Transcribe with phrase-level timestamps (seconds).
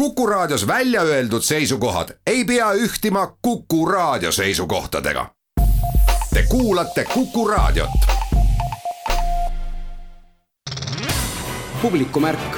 [0.00, 5.26] Kuku Raadios välja öeldud seisukohad ei pea ühtima Kuku Raadio seisukohtadega.
[6.34, 7.90] Te kuulate Kuku Raadiot.
[11.82, 12.56] publikumärk.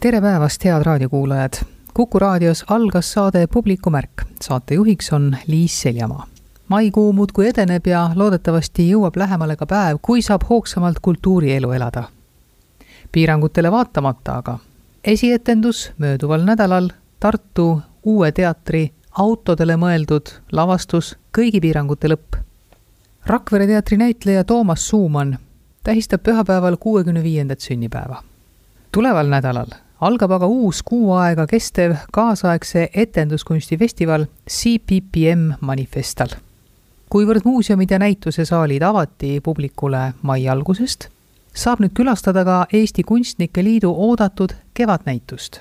[0.00, 1.52] tere päevast, head raadiokuulajad!
[1.94, 4.22] kuku raadios algas saade Publikumärk.
[4.40, 6.26] saatejuhiks on Liis Seljamaa.
[6.68, 12.02] maikuu muudkui edeneb ja loodetavasti jõuab lähemale ka päev, kui saab hoogsamalt kultuurielu elada
[13.12, 14.58] piirangutele vaatamata aga.
[15.04, 16.88] esietendus mööduval nädalal
[17.20, 22.38] Tartu Uue Teatri autodele mõeldud lavastus Kõigi piirangute lõpp.
[23.26, 25.38] Rakvere teatri näitleja Toomas Suumann
[25.84, 28.22] tähistab pühapäeval kuuekümne viiendat sünnipäeva.
[28.92, 29.66] tuleval nädalal
[30.00, 36.28] algab aga uus kuu aega kestev kaasaegse etenduskunstifestival CPPM Manifestal.
[37.10, 41.08] kuivõrd muuseumid ja näitusesaalid avati publikule mai algusest
[41.58, 45.60] saab nüüd külastada ka Eesti Kunstnike Liidu oodatud kevadnäitust.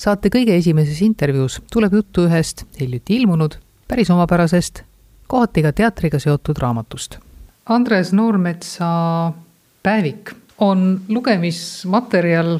[0.00, 3.54] saate kõige esimeses intervjuus tuleb juttu ühest hiljuti ilmunud,
[3.88, 4.82] päris omapärasest,
[5.28, 7.18] kohati ka teatriga seotud raamatust.
[7.66, 8.88] Andres Noormetsa
[9.82, 12.58] päevik on lugemismaterjal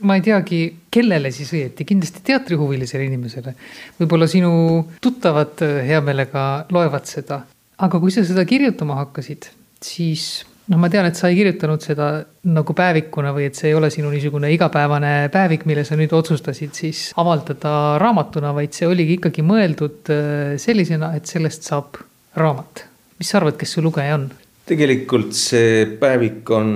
[0.00, 3.54] ma ei teagi, kellele siis õieti, kindlasti teatrihuvilisele inimesele.
[4.00, 4.52] võib-olla sinu
[5.00, 7.42] tuttavad hea meelega loevad seda.
[7.78, 9.48] aga kui sa seda kirjutama hakkasid,
[9.80, 12.10] siis noh, ma tean, et sa ei kirjutanud seda
[12.50, 16.76] nagu päevikuna või et see ei ole sinu niisugune igapäevane päevik, mille sa nüüd otsustasid
[16.78, 22.00] siis avaldada raamatuna, vaid see oligi ikkagi mõeldud äh, sellisena, et sellest saab
[22.38, 22.86] raamat.
[23.20, 24.30] mis sa arvad, kes su lugeja on?
[24.70, 26.70] tegelikult see päevik on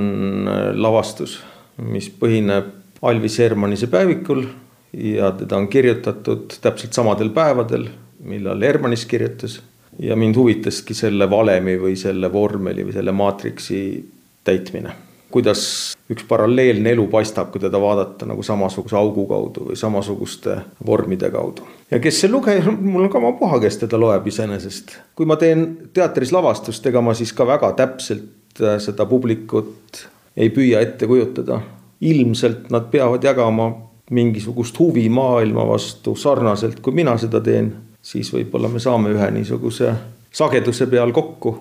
[0.50, 1.38] äh, lavastus,
[1.78, 2.72] mis põhineb
[3.04, 4.46] Alvis Hermanise päevikul
[4.94, 7.86] ja teda on kirjutatud täpselt samadel päevadel,
[8.24, 9.60] millal Hermanis kirjutas
[9.98, 13.80] ja mind huvitaski selle valemi või selle vormeli või selle maatriksi
[14.44, 14.92] täitmine.
[15.34, 21.30] kuidas üks paralleelne elu paistab, kui teda vaadata nagu samasuguse augu kaudu või samasuguste vormide
[21.30, 21.66] kaudu.
[21.90, 24.98] ja kes see lugeja, mul on ka oma puha, kes teda loeb iseenesest.
[25.14, 30.06] kui ma teen teatris lavastust, ega ma siis ka väga täpselt äh, seda publikut
[30.36, 31.60] ei püüa ette kujutada.
[32.00, 33.72] ilmselt nad peavad jagama
[34.10, 37.72] mingisugust huvi maailma vastu sarnaselt, kui mina seda teen
[38.04, 39.92] siis võib-olla me saame ühe niisuguse
[40.34, 41.54] sageduse peal kokku.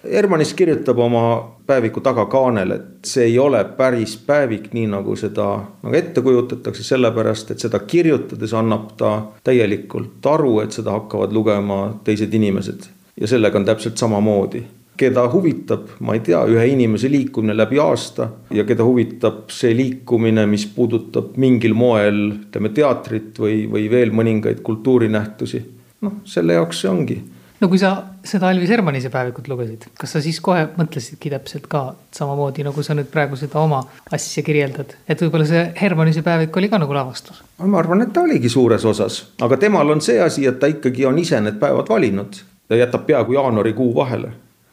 [0.00, 1.22] Hermanis kirjutab oma
[1.68, 5.48] päeviku tagakaanel, et see ei ole päris päevik, nii nagu seda
[5.82, 9.12] nagu ette kujutatakse, sellepärast et seda kirjutades annab ta
[9.44, 12.88] täielikult aru, et seda hakkavad lugema teised inimesed.
[13.20, 14.62] ja sellega on täpselt samamoodi
[15.00, 20.44] keda huvitab, ma ei tea, ühe inimese liikumine läbi aasta ja keda huvitab see liikumine,
[20.46, 25.62] mis puudutab mingil moel, ütleme teatrit või, või veel mõningaid kultuurinähtusi
[26.06, 27.18] noh, selle jaoks see ongi.
[27.60, 27.92] no kui sa
[28.24, 31.82] seda Alvis Hermanise päevikut lugesid, kas sa siis kohe mõtlesidki täpselt ka
[32.16, 36.70] samamoodi, nagu sa nüüd praegu seda oma asja kirjeldad, et võib-olla see Hermanise päevik oli
[36.72, 37.42] ka nagu lavastus?
[37.60, 41.08] ma arvan, et ta oligi suures osas, aga temal on see asi, et ta ikkagi
[41.08, 44.32] on ise need päevad valinud ja jätab peaaegu jaanuarikuu vahele.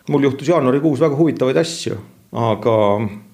[0.10, 1.98] mul juhtus jaanuarikuus väga huvitavaid asju
[2.38, 2.78] aga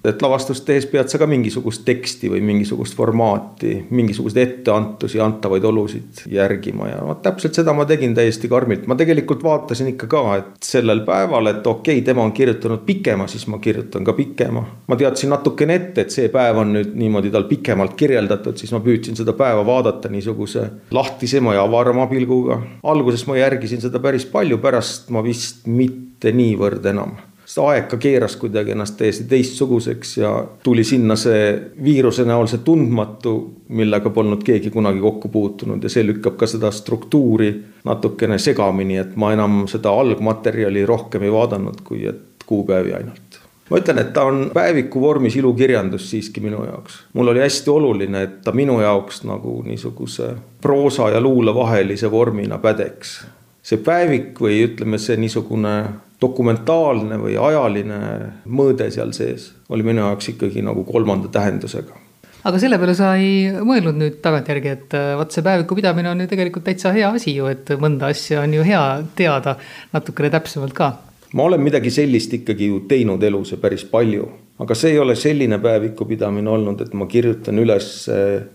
[0.04, 6.24] et lavastust tehes pead sa ka mingisugust teksti või mingisugust formaati, mingisuguseid etteantusi, antavaid olusid
[6.32, 8.86] järgima ja vot täpselt seda ma tegin täiesti karmilt.
[8.86, 13.26] ma tegelikult vaatasin ikka ka, et sellel päeval, et okei okay,, tema on kirjutanud pikema,
[13.28, 14.64] siis ma kirjutan ka pikema.
[14.88, 18.80] ma teadsin natukene ette, et see päev on nüüd niimoodi tal pikemalt kirjeldatud, siis ma
[18.84, 22.60] püüdsin seda päeva vaadata niisuguse lahtisema ja avarama pilguga.
[22.82, 27.16] alguses ma järgisin seda päris palju, pärast ma vist mitte niivõrd enam
[27.54, 30.32] see aeg ka keeras kuidagi ennast täiesti teistsuguseks ja
[30.62, 31.44] tuli sinna see
[31.84, 33.34] viiruse näol see tundmatu,
[33.68, 37.52] millega polnud keegi kunagi kokku puutunud ja see lükkab ka seda struktuuri
[37.84, 43.40] natukene segamini, et ma enam seda algmaterjali rohkem ei vaadanud, kui et kuupäevi ainult
[43.70, 47.04] ma ütlen, et ta on päeviku vormis ilukirjandus siiski minu jaoks.
[47.12, 52.58] mul oli hästi oluline, et ta minu jaoks nagu niisuguse proosa ja luule vahelise vormina
[52.58, 53.14] pädeks.
[53.62, 55.76] see päevik või ütleme, see niisugune
[56.24, 58.00] dokumentaalne või ajaline
[58.48, 62.02] mõõde seal sees oli minu jaoks ikkagi nagu kolmanda tähendusega
[62.44, 66.24] aga selle peale sa ei mõelnud nüüd tagantjärgi, et äh, vot see päeviku pidamine on
[66.24, 68.84] ju tegelikult täitsa hea asi ju, et mõnda asja on ju hea
[69.16, 69.56] teada
[69.94, 70.92] natukene täpsemalt ka.
[71.34, 74.28] ma olen midagi sellist ikkagi ju teinud elus ja päris palju
[74.58, 77.88] aga see ei ole selline päevikupidamine olnud, et ma kirjutan üles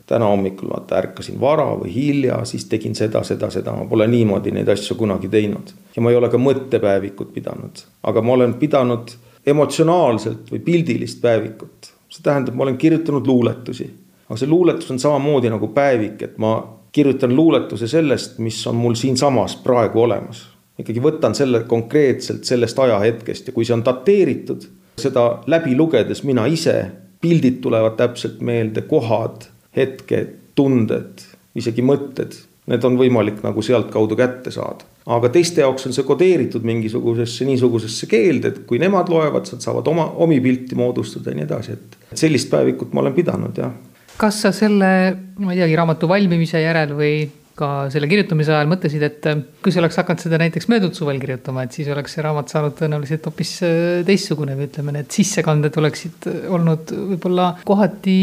[0.08, 4.54] täna hommikul, vaata ärkasin vara või hilja, siis tegin seda, seda, seda, ma pole niimoodi
[4.56, 5.74] neid asju kunagi teinud.
[5.96, 9.12] ja ma ei ole ka mõttepäevikut pidanud, aga ma olen pidanud
[9.46, 11.94] emotsionaalselt või pildilist päevikut.
[12.10, 13.90] see tähendab, ma olen kirjutanud luuletusi,
[14.30, 16.56] aga see luuletus on samamoodi nagu päevik, et ma
[16.92, 20.48] kirjutan luuletuse sellest, mis on mul siinsamas praegu olemas.
[20.80, 24.64] ikkagi võtan selle konkreetselt sellest ajahetkest ja kui see on dateeritud
[25.02, 26.76] seda läbi lugedes mina ise,
[27.22, 31.24] pildid tulevad täpselt meelde, kohad, hetked, tunded,
[31.60, 32.36] isegi mõtted,
[32.70, 34.86] need on võimalik nagu sealtkaudu kätte saada.
[35.10, 39.88] aga teiste jaoks on see kodeeritud mingisugusesse niisugusesse keelde, et kui nemad loevad, nad saavad
[39.90, 43.74] oma, omi pilti moodustada ja nii edasi, et sellist päevikut ma olen pidanud, jah.
[44.18, 44.92] kas sa selle,
[45.40, 47.14] ma ei teagi, raamatu valmimise järel või
[47.60, 51.20] ka selle kirjutamise ajal mõtlesid, et äh, kui sa oleks hakanud seda näiteks möödunud suvel
[51.22, 53.76] kirjutama, et siis oleks see raamat saanud tõenäoliselt hoopis äh,
[54.08, 58.18] teistsugune või ütleme, need sissekanded oleksid äh, olnud võib-olla kohati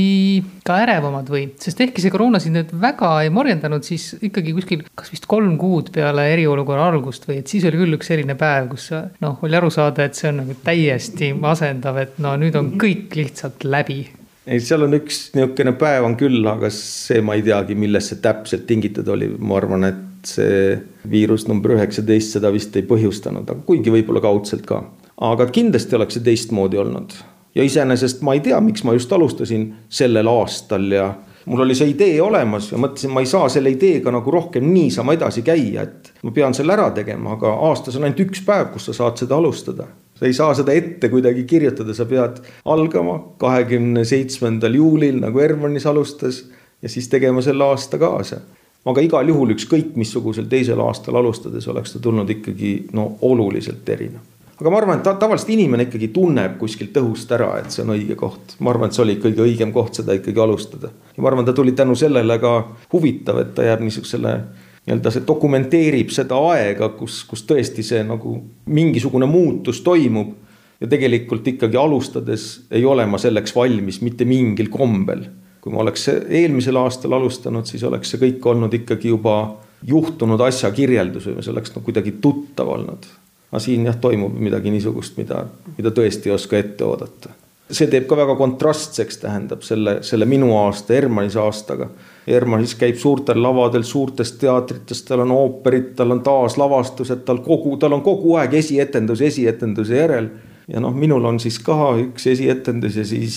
[0.66, 4.84] ka ärevamad või, sest ehkki see koroona sind nüüd väga ei morjendanud, siis ikkagi kuskil
[4.98, 8.70] kas vist kolm kuud peale eriolukorra algust või et siis oli küll üks selline päev,
[8.72, 8.90] kus
[9.22, 13.14] noh, oli aru saada, et see on nagu täiesti masendav, et no nüüd on kõik
[13.18, 14.04] lihtsalt läbi
[14.46, 18.22] ei, seal on üks niisugune päev on küll, aga see ma ei teagi, millest see
[18.24, 20.76] täpselt tingitud oli, ma arvan, et see
[21.10, 24.82] viirus number üheksateist seda vist ei põhjustanud, aga kuigi võib-olla kaudselt ka.
[25.26, 27.14] aga kindlasti oleks see teistmoodi olnud.
[27.56, 31.06] Ja iseenesest ma ei tea, miks ma just alustasin sellel aastal ja
[31.46, 35.14] mul oli see idee olemas ja mõtlesin, ma ei saa selle ideega nagu rohkem niisama
[35.16, 38.90] edasi käia, et ma pean selle ära tegema, aga aastas on ainult üks päev, kus
[38.90, 44.04] sa saad seda alustada sa ei saa seda ette kuidagi kirjutada, sa pead algama kahekümne
[44.08, 46.44] seitsmendal juulil nagu Hermannis alustas
[46.82, 48.40] ja siis tegema selle aasta kaasa.
[48.86, 54.22] aga igal juhul ükskõik missugusel teisel aastal alustades oleks ta tulnud ikkagi no oluliselt erinev.
[54.60, 57.92] aga ma arvan, et ta, tavaliselt inimene ikkagi tunneb kuskilt õhust ära, et see on
[57.96, 58.56] õige koht.
[58.60, 60.92] ma arvan, et see oli kõige õigem koht seda ikkagi alustada.
[61.16, 62.54] ja ma arvan, ta tuli tänu sellele ka
[62.92, 64.38] huvitav, et ta jääb niisugusele
[64.86, 68.36] nii-öelda see dokumenteerib seda aega, kus, kus tõesti see nagu
[68.70, 70.34] mingisugune muutus toimub.
[70.80, 75.24] ja tegelikult ikkagi alustades ei ole ma selleks valmis mitte mingil kombel.
[75.60, 80.70] kui ma oleks eelmisel aastal alustanud, siis oleks see kõik olnud ikkagi juba juhtunud asja
[80.70, 83.06] kirjeldus või see oleks no kuidagi tuttav olnud.
[83.50, 85.46] aga siin jah, toimub midagi niisugust, mida,
[85.76, 87.34] mida tõesti ei oska ette oodata.
[87.70, 91.90] See teeb ka väga kontrastseks, tähendab selle, selle minu aasta, Hermannis aastaga
[92.26, 97.94] Hermannis käib suurtel lavadel, suurtes teatrites, tal on ooperid, tal on taaslavastused, tal kogu, tal
[97.94, 100.28] on kogu aeg esietendus esietenduse järel.
[100.68, 103.36] ja noh, minul on siis ka üks esietendus ja siis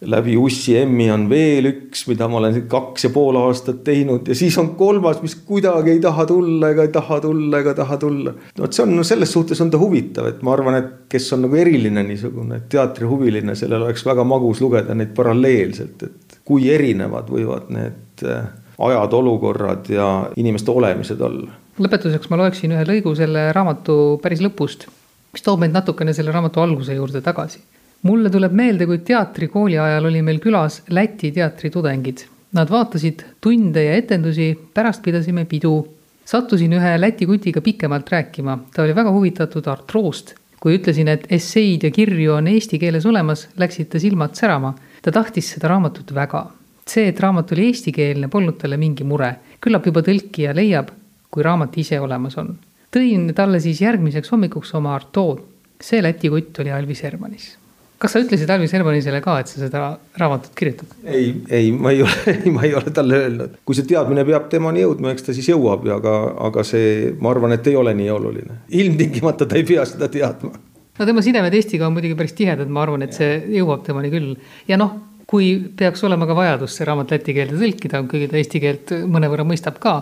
[0.00, 0.36] läbi
[0.80, 4.74] Emmi on veel üks, mida ma olen kaks ja pool aastat teinud ja siis on
[4.76, 8.32] kolmas, mis kuidagi ei taha tulla ega ei taha tulla ega taha tulla.
[8.32, 11.32] no vot, see on no selles suhtes on ta huvitav, et ma arvan, et kes
[11.36, 17.28] on nagu eriline niisugune teatrihuviline, sellel oleks väga magus lugeda neid paralleelselt, et kui erinevad
[17.30, 18.44] võivad need Äh,
[18.78, 21.52] ajad, olukorrad ja inimeste olemised olla.
[21.80, 24.86] lõpetuseks ma loeksin ühe lõigu selle raamatu päris lõpust,
[25.32, 27.60] mis toob meid natukene selle raamatu alguse juurde tagasi.
[28.02, 32.26] Mulle tuleb meelde, kui teatrikooli ajal oli meil külas Läti teatritudengid.
[32.52, 35.86] Nad vaatasid tunde ja etendusi, pärast pidasime pidu.
[36.24, 40.34] sattusin ühe Läti kutiga pikemalt rääkima, ta oli väga huvitatud artroost.
[40.60, 44.74] kui ütlesin, et esseid ja kirju on eesti keeles olemas, läksid ta silmad särama.
[45.02, 46.46] ta tahtis seda raamatut väga
[46.90, 49.34] see, et raamat oli eestikeelne, polnud talle mingi mure.
[49.60, 50.90] küllap juba tõlkija leiab,
[51.30, 52.56] kui raamat ise olemas on.
[52.90, 55.42] tõin talle siis järgmiseks hommikuks oma Artaud.
[55.80, 57.56] see Läti kutt oli Alvis Hermanis.
[58.00, 59.82] Kas sa ütlesid Alvis Hermanisele ka, et sa seda
[60.20, 60.94] raamatut kirjutad?
[61.04, 63.58] ei, ei, ma ei ole, ei, ma ei ole talle öelnud.
[63.66, 66.16] kui see teadmine peab temani jõudma, eks ta siis jõuab aga,
[66.48, 68.62] aga see, ma arvan, et ei ole nii oluline.
[68.82, 70.54] ilmtingimata ta ei pea seda teadma
[71.00, 74.34] no tema sidemed Eestiga on muidugi päris tihedad, ma arvan, et see jõuab temani küll
[74.68, 74.96] ja noh
[75.30, 79.46] kui peaks olema ka vajadus see raamat läti keelde tõlkida, kuigi ta eesti keelt mõnevõrra
[79.46, 80.00] mõistab ka,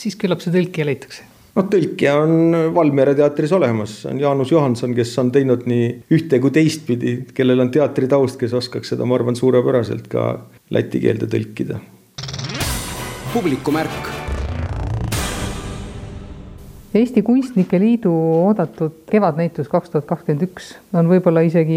[0.00, 5.16] siis küllap see tõlkija leitakse noh, tõlkija on Valmiera teatris olemas, on Jaanus Johanson, kes
[5.22, 10.08] on teinud nii ühte kui teistpidi, kellel on teatritaust, kes oskaks seda, ma arvan, suurepäraselt
[10.12, 10.30] ka
[10.74, 11.80] läti keelde tõlkida.
[13.32, 14.10] publikumärk
[16.90, 21.76] Eesti Kunstnike Liidu oodatud kevadnäitus kaks tuhat kakskümmend üks on võib-olla isegi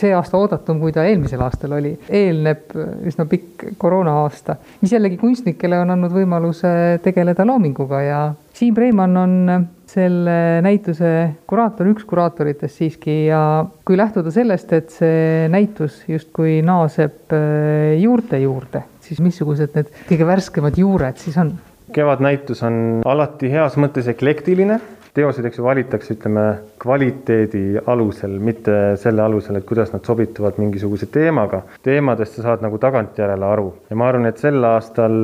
[0.00, 1.92] see aasta oodatum, kui ta eelmisel aastal oli.
[2.08, 2.72] eelneb
[3.04, 6.72] üsna pikk koroona-aasta, mis jällegi kunstnikele on andnud võimaluse
[7.04, 8.22] tegeleda loominguga ja
[8.60, 11.10] Siim Preimann on selle näituse
[11.48, 13.40] kuraator, üks kuraatoritest siiski ja
[13.88, 17.32] kui lähtuda sellest, et see näitus justkui naaseb
[18.02, 21.54] juurte juurde, siis missugused need kõige värskemad juured siis on?
[21.96, 24.76] kevadnäitus on alati heas mõttes eklektiline,
[25.16, 26.46] teosed, eks ju, valitakse, ütleme,
[26.84, 31.64] kvaliteedi alusel, mitte selle alusel, et kuidas nad sobituvad mingisuguse teemaga.
[31.80, 35.22] teemadest sa saad nagu tagantjärele aru ja ma arvan, et sel aastal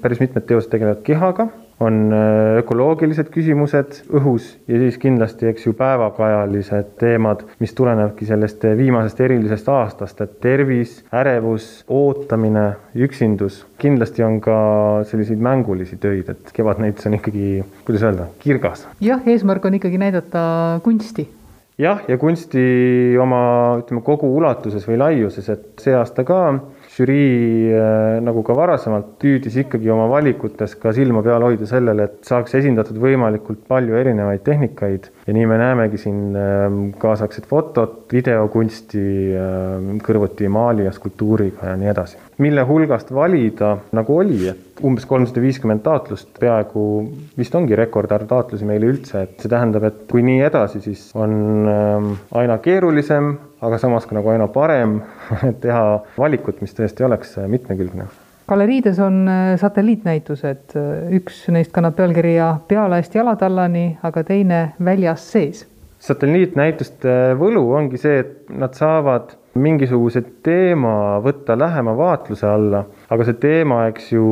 [0.00, 5.74] päris mitmed teosed tegelevad kehaga on äh, ökoloogilised küsimused õhus ja siis kindlasti, eks ju,
[5.78, 12.66] päevakajalised teemad, mis tulenevadki sellest viimasest erilisest aastast, et tervis, ärevus, ootamine,
[13.08, 13.64] üksindus.
[13.80, 14.60] kindlasti on ka
[15.08, 18.86] selliseid mängulisi töid, et Kevadnäitus on ikkagi, kuidas öelda, kirgas.
[19.00, 20.42] jah, eesmärk on ikkagi näidata
[20.84, 21.28] kunsti
[21.80, 22.62] jah, ja kunsti
[23.20, 23.40] oma,
[23.80, 26.42] ütleme kogu ulatuses või laiuses, et see aasta ka
[26.96, 27.70] žürii
[28.26, 32.98] nagu ka varasemalt püüdis ikkagi oma valikutes ka silma peal hoida sellele, et saaks esindatud
[33.00, 36.34] võimalikult palju erinevaid tehnikaid ja nii me näemegi siin
[36.98, 39.02] kaasaegset fotot, videokunsti,
[40.02, 42.18] kõrvuti maali ja skulptuuriga ja nii edasi.
[42.42, 46.84] mille hulgast valida nagu oli, et umbes kolmsada viiskümmend taotlust, peaaegu
[47.38, 51.68] vist ongi rekordarv taotlusi meil üldse, et see tähendab, et kui nii edasi, siis on
[52.42, 54.98] aina keerulisem, aga samas ka nagu aina parem
[55.62, 55.84] teha
[56.18, 58.08] valikut, mis tõesti oleks mitmekülgne
[58.50, 60.74] galeriides on äh, satelliitnäitused,
[61.16, 65.66] üks neist kannab pealkirja Pealaest jalatallani, aga teine Väljas sees.
[66.00, 73.38] satelliitnäituste võlu ongi see, et nad saavad mingisuguse teema võtta lähema vaatluse alla aga see
[73.42, 74.24] teema, eks ju,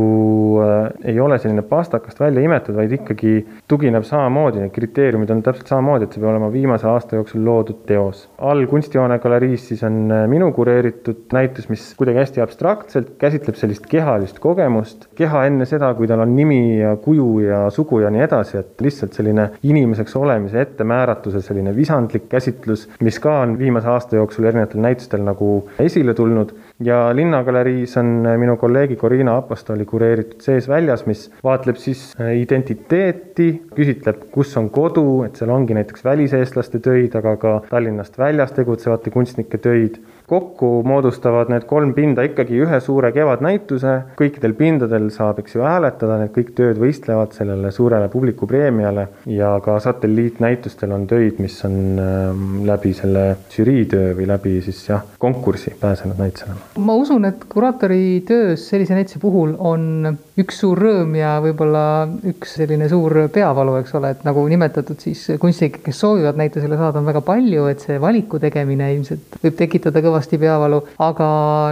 [0.62, 3.32] äh, ei ole selline pastakast välja imetud, vaid ikkagi
[3.70, 7.82] tugineb samamoodi, need kriteeriumid on täpselt samamoodi, et see peab olema viimase aasta jooksul loodud
[7.88, 8.28] teos.
[8.38, 13.90] all kunstihoone galeriis siis on äh, minu kureeritud näitus, mis kuidagi hästi abstraktselt käsitleb sellist
[13.90, 18.26] kehalist kogemust, keha enne seda, kui tal on nimi ja kuju ja sugu ja nii
[18.28, 24.22] edasi, et lihtsalt selline inimeseks olemise ettemääratuse selline visandlik käsitlus, mis ka on viimase aasta
[24.22, 26.54] jooksul erinevatel näitustel nagu esile tulnud
[26.84, 34.28] ja Linnagaleriis on minu kolleegi Corina Apostoli kureeritud Sees-väljas, mis vaatleb siis äh, identiteeti, küsitleb,
[34.34, 39.60] kus on kodu, et seal ongi näiteks väliseestlaste töid, aga ka Tallinnast väljas tegutsevate kunstnike
[39.62, 45.62] töid kokku moodustavad need kolm pinda ikkagi ühe suure kevadnäituse, kõikidel pindadel saab, eks ju,
[45.64, 51.78] hääletada, need kõik tööd võistlevad sellele suurele publikupreemiale ja ka satelliitnäitustel on töid, mis on
[52.02, 56.58] ähm, läbi selle žürii töö või läbi siis jah, konkursi pääsenud näitusele.
[56.84, 61.86] ma usun, et kuraatori töös sellise näituse puhul on üks suur rõõm ja võib-olla
[62.28, 67.00] üks selline suur peavalu, eks ole, et nagu nimetatud, siis kunstnikke, kes soovivad näitusele saada,
[67.00, 71.28] on väga palju, et see valiku tegemine ilmselt võib tekitada kõva kõvasti peavalu, aga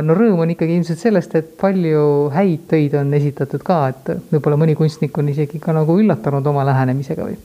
[0.06, 4.62] no rõõm on ikkagi ilmselt sellest, et palju häid töid on esitatud ka, et võib-olla
[4.62, 7.36] mõni kunstnik on isegi ka nagu üllatanud oma lähenemisega või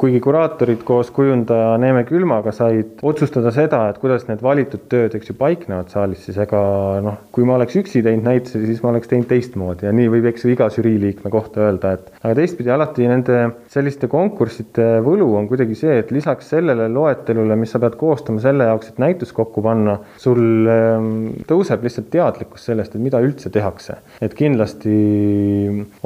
[0.00, 5.28] kuigi kuraatorid koos kujundaja Neeme Külmaga said otsustada seda, et kuidas need valitud tööd, eks
[5.28, 6.60] ju, paiknevad saalis, siis ega
[7.04, 10.30] noh, kui ma oleks üksi teinud näitusi, siis ma oleks teinud teistmoodi ja nii võib,
[10.30, 13.42] eks ju, iga žürii liikme kohta öelda, et aga teistpidi alati nende
[13.72, 18.70] selliste konkursside võlu on kuidagi see, et lisaks sellele loetelule, mis sa pead koostama selle
[18.70, 21.12] jaoks, et näitus kokku panna, sul ehm,
[21.50, 24.00] tõuseb lihtsalt teadlikkus sellest, et mida üldse tehakse.
[24.24, 24.96] et kindlasti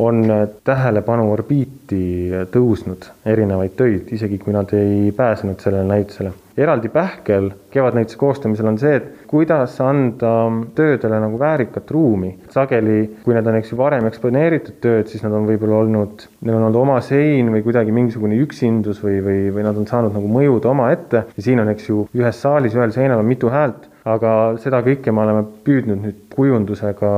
[0.03, 0.23] on
[0.67, 2.03] tähelepanu orbiiti
[2.51, 6.33] tõusnud erinevaid töid töid, isegi kui nad ei pääsenud sellele näitusele.
[6.55, 10.35] eraldi pähkel kevadnäituse koostamisel on see, et kuidas anda
[10.79, 12.35] töödele nagu väärikat ruumi.
[12.50, 16.59] sageli, kui need on, eks ju, varem eksponeeritud tööd, siis nad on võib-olla olnud, neil
[16.59, 20.31] on olnud oma sein või kuidagi mingisugune üksindus või, või, või nad on saanud nagu
[20.31, 24.31] mõjuda omaette ja siin on, eks ju, ühes saalis ühel seinal on mitu häält aga
[24.61, 27.13] seda kõike me oleme püüdnud nüüd kujundusega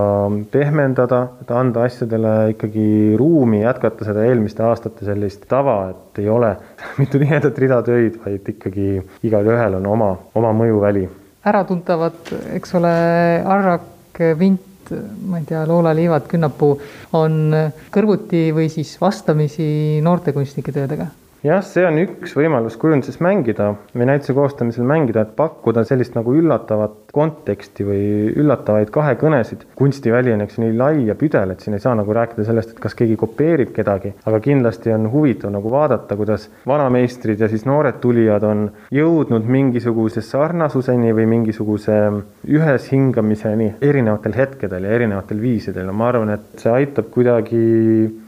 [0.52, 2.86] pehmendada, et anda asjadele ikkagi
[3.18, 6.52] ruumi, jätkata seda eelmiste aastate sellist tava, et ei ole
[7.00, 8.88] mitu tihedat rida töid, vaid ikkagi
[9.26, 11.08] igalühel on oma, oma mõjuväli.
[11.46, 12.94] äratuntavad, eks ole,
[13.42, 13.92] Arrak,
[14.38, 14.94] Vint,
[15.26, 16.78] ma ei tea, Loola Liivad, Künnapuu
[17.18, 17.52] on
[17.92, 21.10] kõrvuti või siis vastamisi noortekunstnike töödega
[21.44, 26.34] jah, see on üks võimalus kujunduses mängida või näituse koostamisel mängida, et pakkuda sellist nagu
[26.36, 28.02] üllatavat konteksti või
[28.36, 29.66] üllatavaid kahekõnesid.
[29.76, 32.80] kunstiväli on eks nii lai ja püdel, et siin ei saa nagu rääkida sellest, et
[32.82, 38.00] kas keegi kopeerib kedagi, aga kindlasti on huvitav nagu vaadata, kuidas vanameistrid ja siis noored
[38.02, 42.00] tulijad on jõudnud mingisuguse sarnasuseni või mingisuguse
[42.46, 47.64] ühes hingamiseni erinevatel hetkedel ja erinevatel viisidel ja ma arvan, et see aitab kuidagi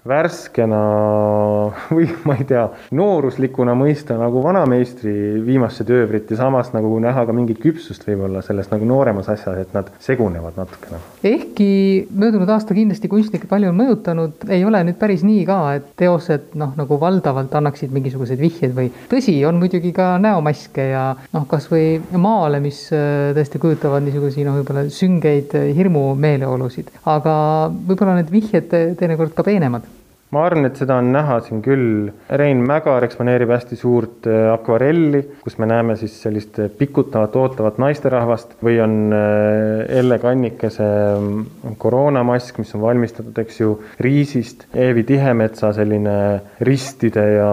[0.08, 0.80] värskena
[1.96, 2.64] või ma ei tea,
[2.96, 5.12] nooruslikuna mõista nagu vanameistri
[5.44, 9.74] viimasse töövrit ja samas nagu näha ka mingit küpsust võib-olla selles nagu nooremas asjas, et
[9.76, 11.00] nad segunevad natukene.
[11.26, 11.70] ehkki
[12.14, 16.54] möödunud aasta kindlasti kunstnikke palju on mõjutanud, ei ole nüüd päris nii ka, et teosed
[16.58, 21.98] noh, nagu valdavalt annaksid mingisuguseid vihjeid või tõsi, on muidugi ka näomaske ja noh, kasvõi
[22.16, 27.36] maale, mis äh, tõesti kujutavad niisuguseid noh, võib-olla süngeid hirmumeeleolusid, aga
[27.68, 29.86] võib-olla need vihjed teinekord ka peenemad
[30.34, 35.22] ma arvan, et seda on näha siin küll, Rein Mägar eksponeerib hästi suurt äh, akvarelli,
[35.44, 42.60] kus me näeme siis sellist pikutavat, ootavat naisterahvast või on äh, Elle Kannikese mm, koroonamask,
[42.60, 43.72] mis on valmistatud, eks ju,
[44.04, 46.18] riisist, Eevi Tihemetsa selline
[46.68, 47.50] ristide ja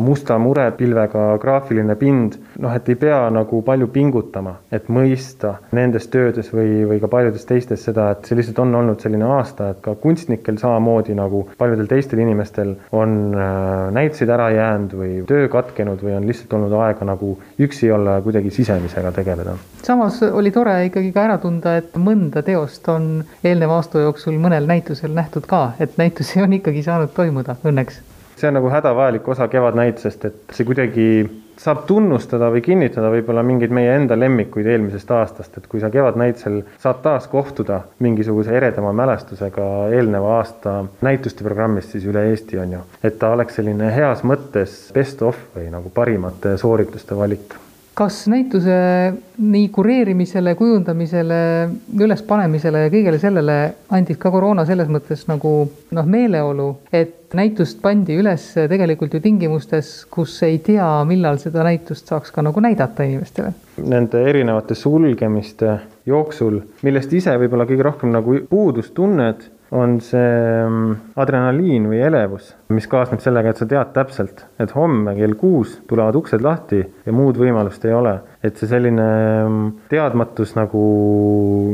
[0.00, 6.50] musta murepilvega graafiline pind, noh, et ei pea nagu palju pingutama, et mõista nendes töödes
[6.54, 9.96] või, või ka paljudes teistes seda, et see lihtsalt on olnud selline aasta, et ka
[10.00, 16.16] kunstnikel samamoodi nagu paljudel teistel inimestel on äh, näituseid ära jäänud või töö katkenud või
[16.18, 19.56] on lihtsalt olnud aega nagu üksi olla ja kuidagi sisemisega tegeleda.
[19.82, 24.66] samas oli tore ikkagi ka ära tunda, et mõnda teost on eelneva aasta jooksul mõnel
[24.70, 28.02] näitusel nähtud ka, et näitusi on ikkagi saanud toimuda õnneks
[28.36, 31.06] see on nagu hädavajalik osa Kevadnäitusest, et see kuidagi
[31.60, 36.60] saab tunnustada või kinnitada võib-olla mingeid meie enda lemmikuid eelmisest aastast, et kui sa Kevadnäitusel
[36.82, 42.84] saad taas kohtuda mingisuguse eredama mälestusega eelneva aasta näituste programmist siis üle Eesti, on ju.
[43.02, 47.54] et ta oleks selline heas mõttes best of või nagu parimate soorituste valik
[47.94, 48.76] kas näituse
[49.38, 51.38] nii kureerimisele, kujundamisele,
[52.00, 53.58] ülespanemisele ja kõigele sellele
[53.94, 55.52] andis ka koroona selles mõttes nagu
[55.94, 62.10] noh, meeleolu, et näitust pandi üles tegelikult ju tingimustes, kus ei tea, millal seda näitust
[62.10, 63.54] saaks ka nagu näidata inimestele?
[63.82, 70.34] Nende erinevate sulgemiste jooksul, millest ise võib-olla kõige rohkem nagu puudust tunned on see
[70.68, 75.80] mm, adrenaliin või elevus, mis kaasneb sellega, et sa tead täpselt, et homme kell kuus
[75.90, 78.14] tulevad uksed lahti ja muud võimalust ei ole.
[78.44, 79.04] Et see selline
[79.48, 80.82] mm, teadmatus nagu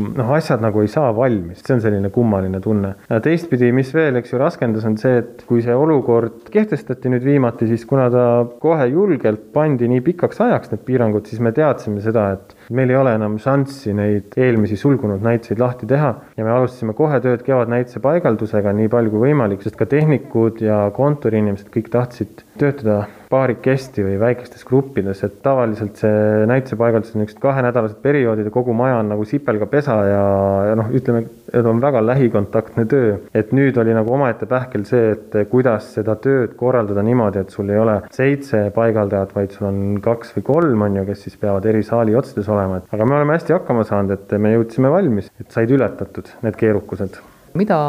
[0.06, 2.94] noh, asjad nagu ei saa valmis, see on selline kummaline tunne.
[3.24, 7.68] teistpidi, mis veel, eks ju, raskendas, on see, et kui see olukord kehtestati nüüd viimati,
[7.70, 8.24] siis kuna ta
[8.62, 13.00] kohe julgelt pandi nii pikaks ajaks, need piirangud, siis me teadsime seda, et meil ei
[13.00, 18.02] ole enam šanssi neid eelmisi sulgunud näituseid lahti teha ja me alustasime kohe tööd kevadnäituse
[18.04, 24.16] paigaldusega nii palju kui võimalik, sest ka tehnikud ja kontoriinimesed kõik tahtsid töötada paarikesti või
[24.20, 29.26] väikestes gruppides, et tavaliselt see näitusepaigaldus on niisugused kahenädalased perioodid ja kogu maja on nagu
[29.28, 30.24] sipelgapesa ja,
[30.70, 31.22] ja noh, ütleme,
[31.52, 33.16] et on väga lähikontaktne töö.
[33.34, 37.70] et nüüd oli nagu omaette pähkel see, et kuidas seda tööd korraldada niimoodi, et sul
[37.70, 41.70] ei ole seitse paigaldajat, vaid sul on kaks või kolm, on ju, kes siis peavad
[41.70, 45.30] eri saali otsades olema, et aga me oleme hästi hakkama saanud, et me jõudsime valmis,
[45.40, 47.22] et said ületatud need keerukused
[47.54, 47.80] mida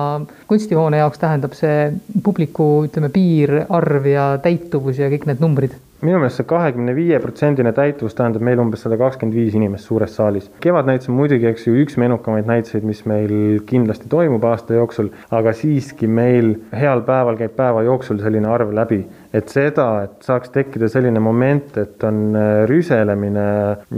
[0.47, 1.91] kunstihoone jaoks tähendab see
[2.23, 5.77] publiku, ütleme, piirarv ja täituvus ja kõik need numbrid?
[6.01, 10.15] minu meelest see kahekümne viie protsendine täituvus tähendab meil umbes sada kakskümmend viis inimest suures
[10.17, 10.49] saalis.
[10.63, 15.53] kevadnäitus on muidugi, eks ju, üks menukamaid näituseid, mis meil kindlasti toimub aasta jooksul, aga
[15.53, 19.03] siiski meil heal päeval käib päeva jooksul selline arv läbi
[19.33, 23.45] et seda, et saaks tekkida selline moment, et on äh, rüselemine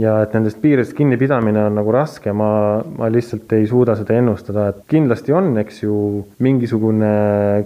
[0.00, 2.50] ja et nendest piiridest kinnipidamine on nagu raske, ma,
[2.98, 5.96] ma lihtsalt ei suuda seda ennustada, et kindlasti on, eks ju,
[6.44, 7.14] mingisugune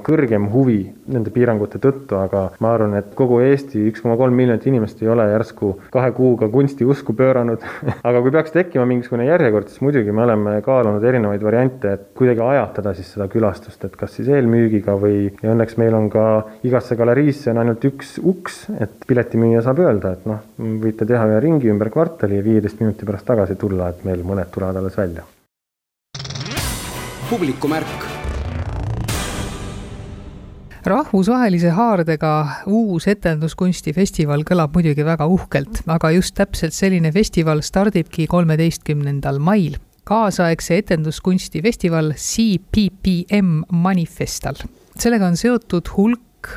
[0.06, 4.66] kõrgem huvi nende piirangute tõttu, aga ma arvan, et kogu Eesti üks koma kolm miljonit
[4.68, 7.64] inimest ei ole järsku kahe kuuga kunstiusku pööranud
[8.08, 12.44] aga kui peaks tekkima mingisugune järjekord, siis muidugi me oleme kaalunud erinevaid variante, et kuidagi
[12.44, 16.26] ajatada siis seda külastust, et kas siis eelmüügiga või, ja õnneks meil on ka
[16.68, 20.44] igasse galeriisse on ainult üks uks, et piletimüüja saab öelda, et noh,
[20.82, 24.52] võite teha ühe ringi ümber kvartali ja viieteist minuti pärast tagasi tulla, et meil mõned
[24.54, 25.26] tulevad alles välja.
[27.28, 28.07] publikumärk
[30.88, 32.30] rahvusvahelise haardega
[32.70, 39.76] uus etenduskunstifestival kõlab muidugi väga uhkelt, aga just täpselt selline festival stardibki kolmeteistkümnendal mail.
[40.08, 44.56] kaasaegse etenduskunstifestival CPPM Manifestal.
[44.96, 46.48] sellega on seotud hulk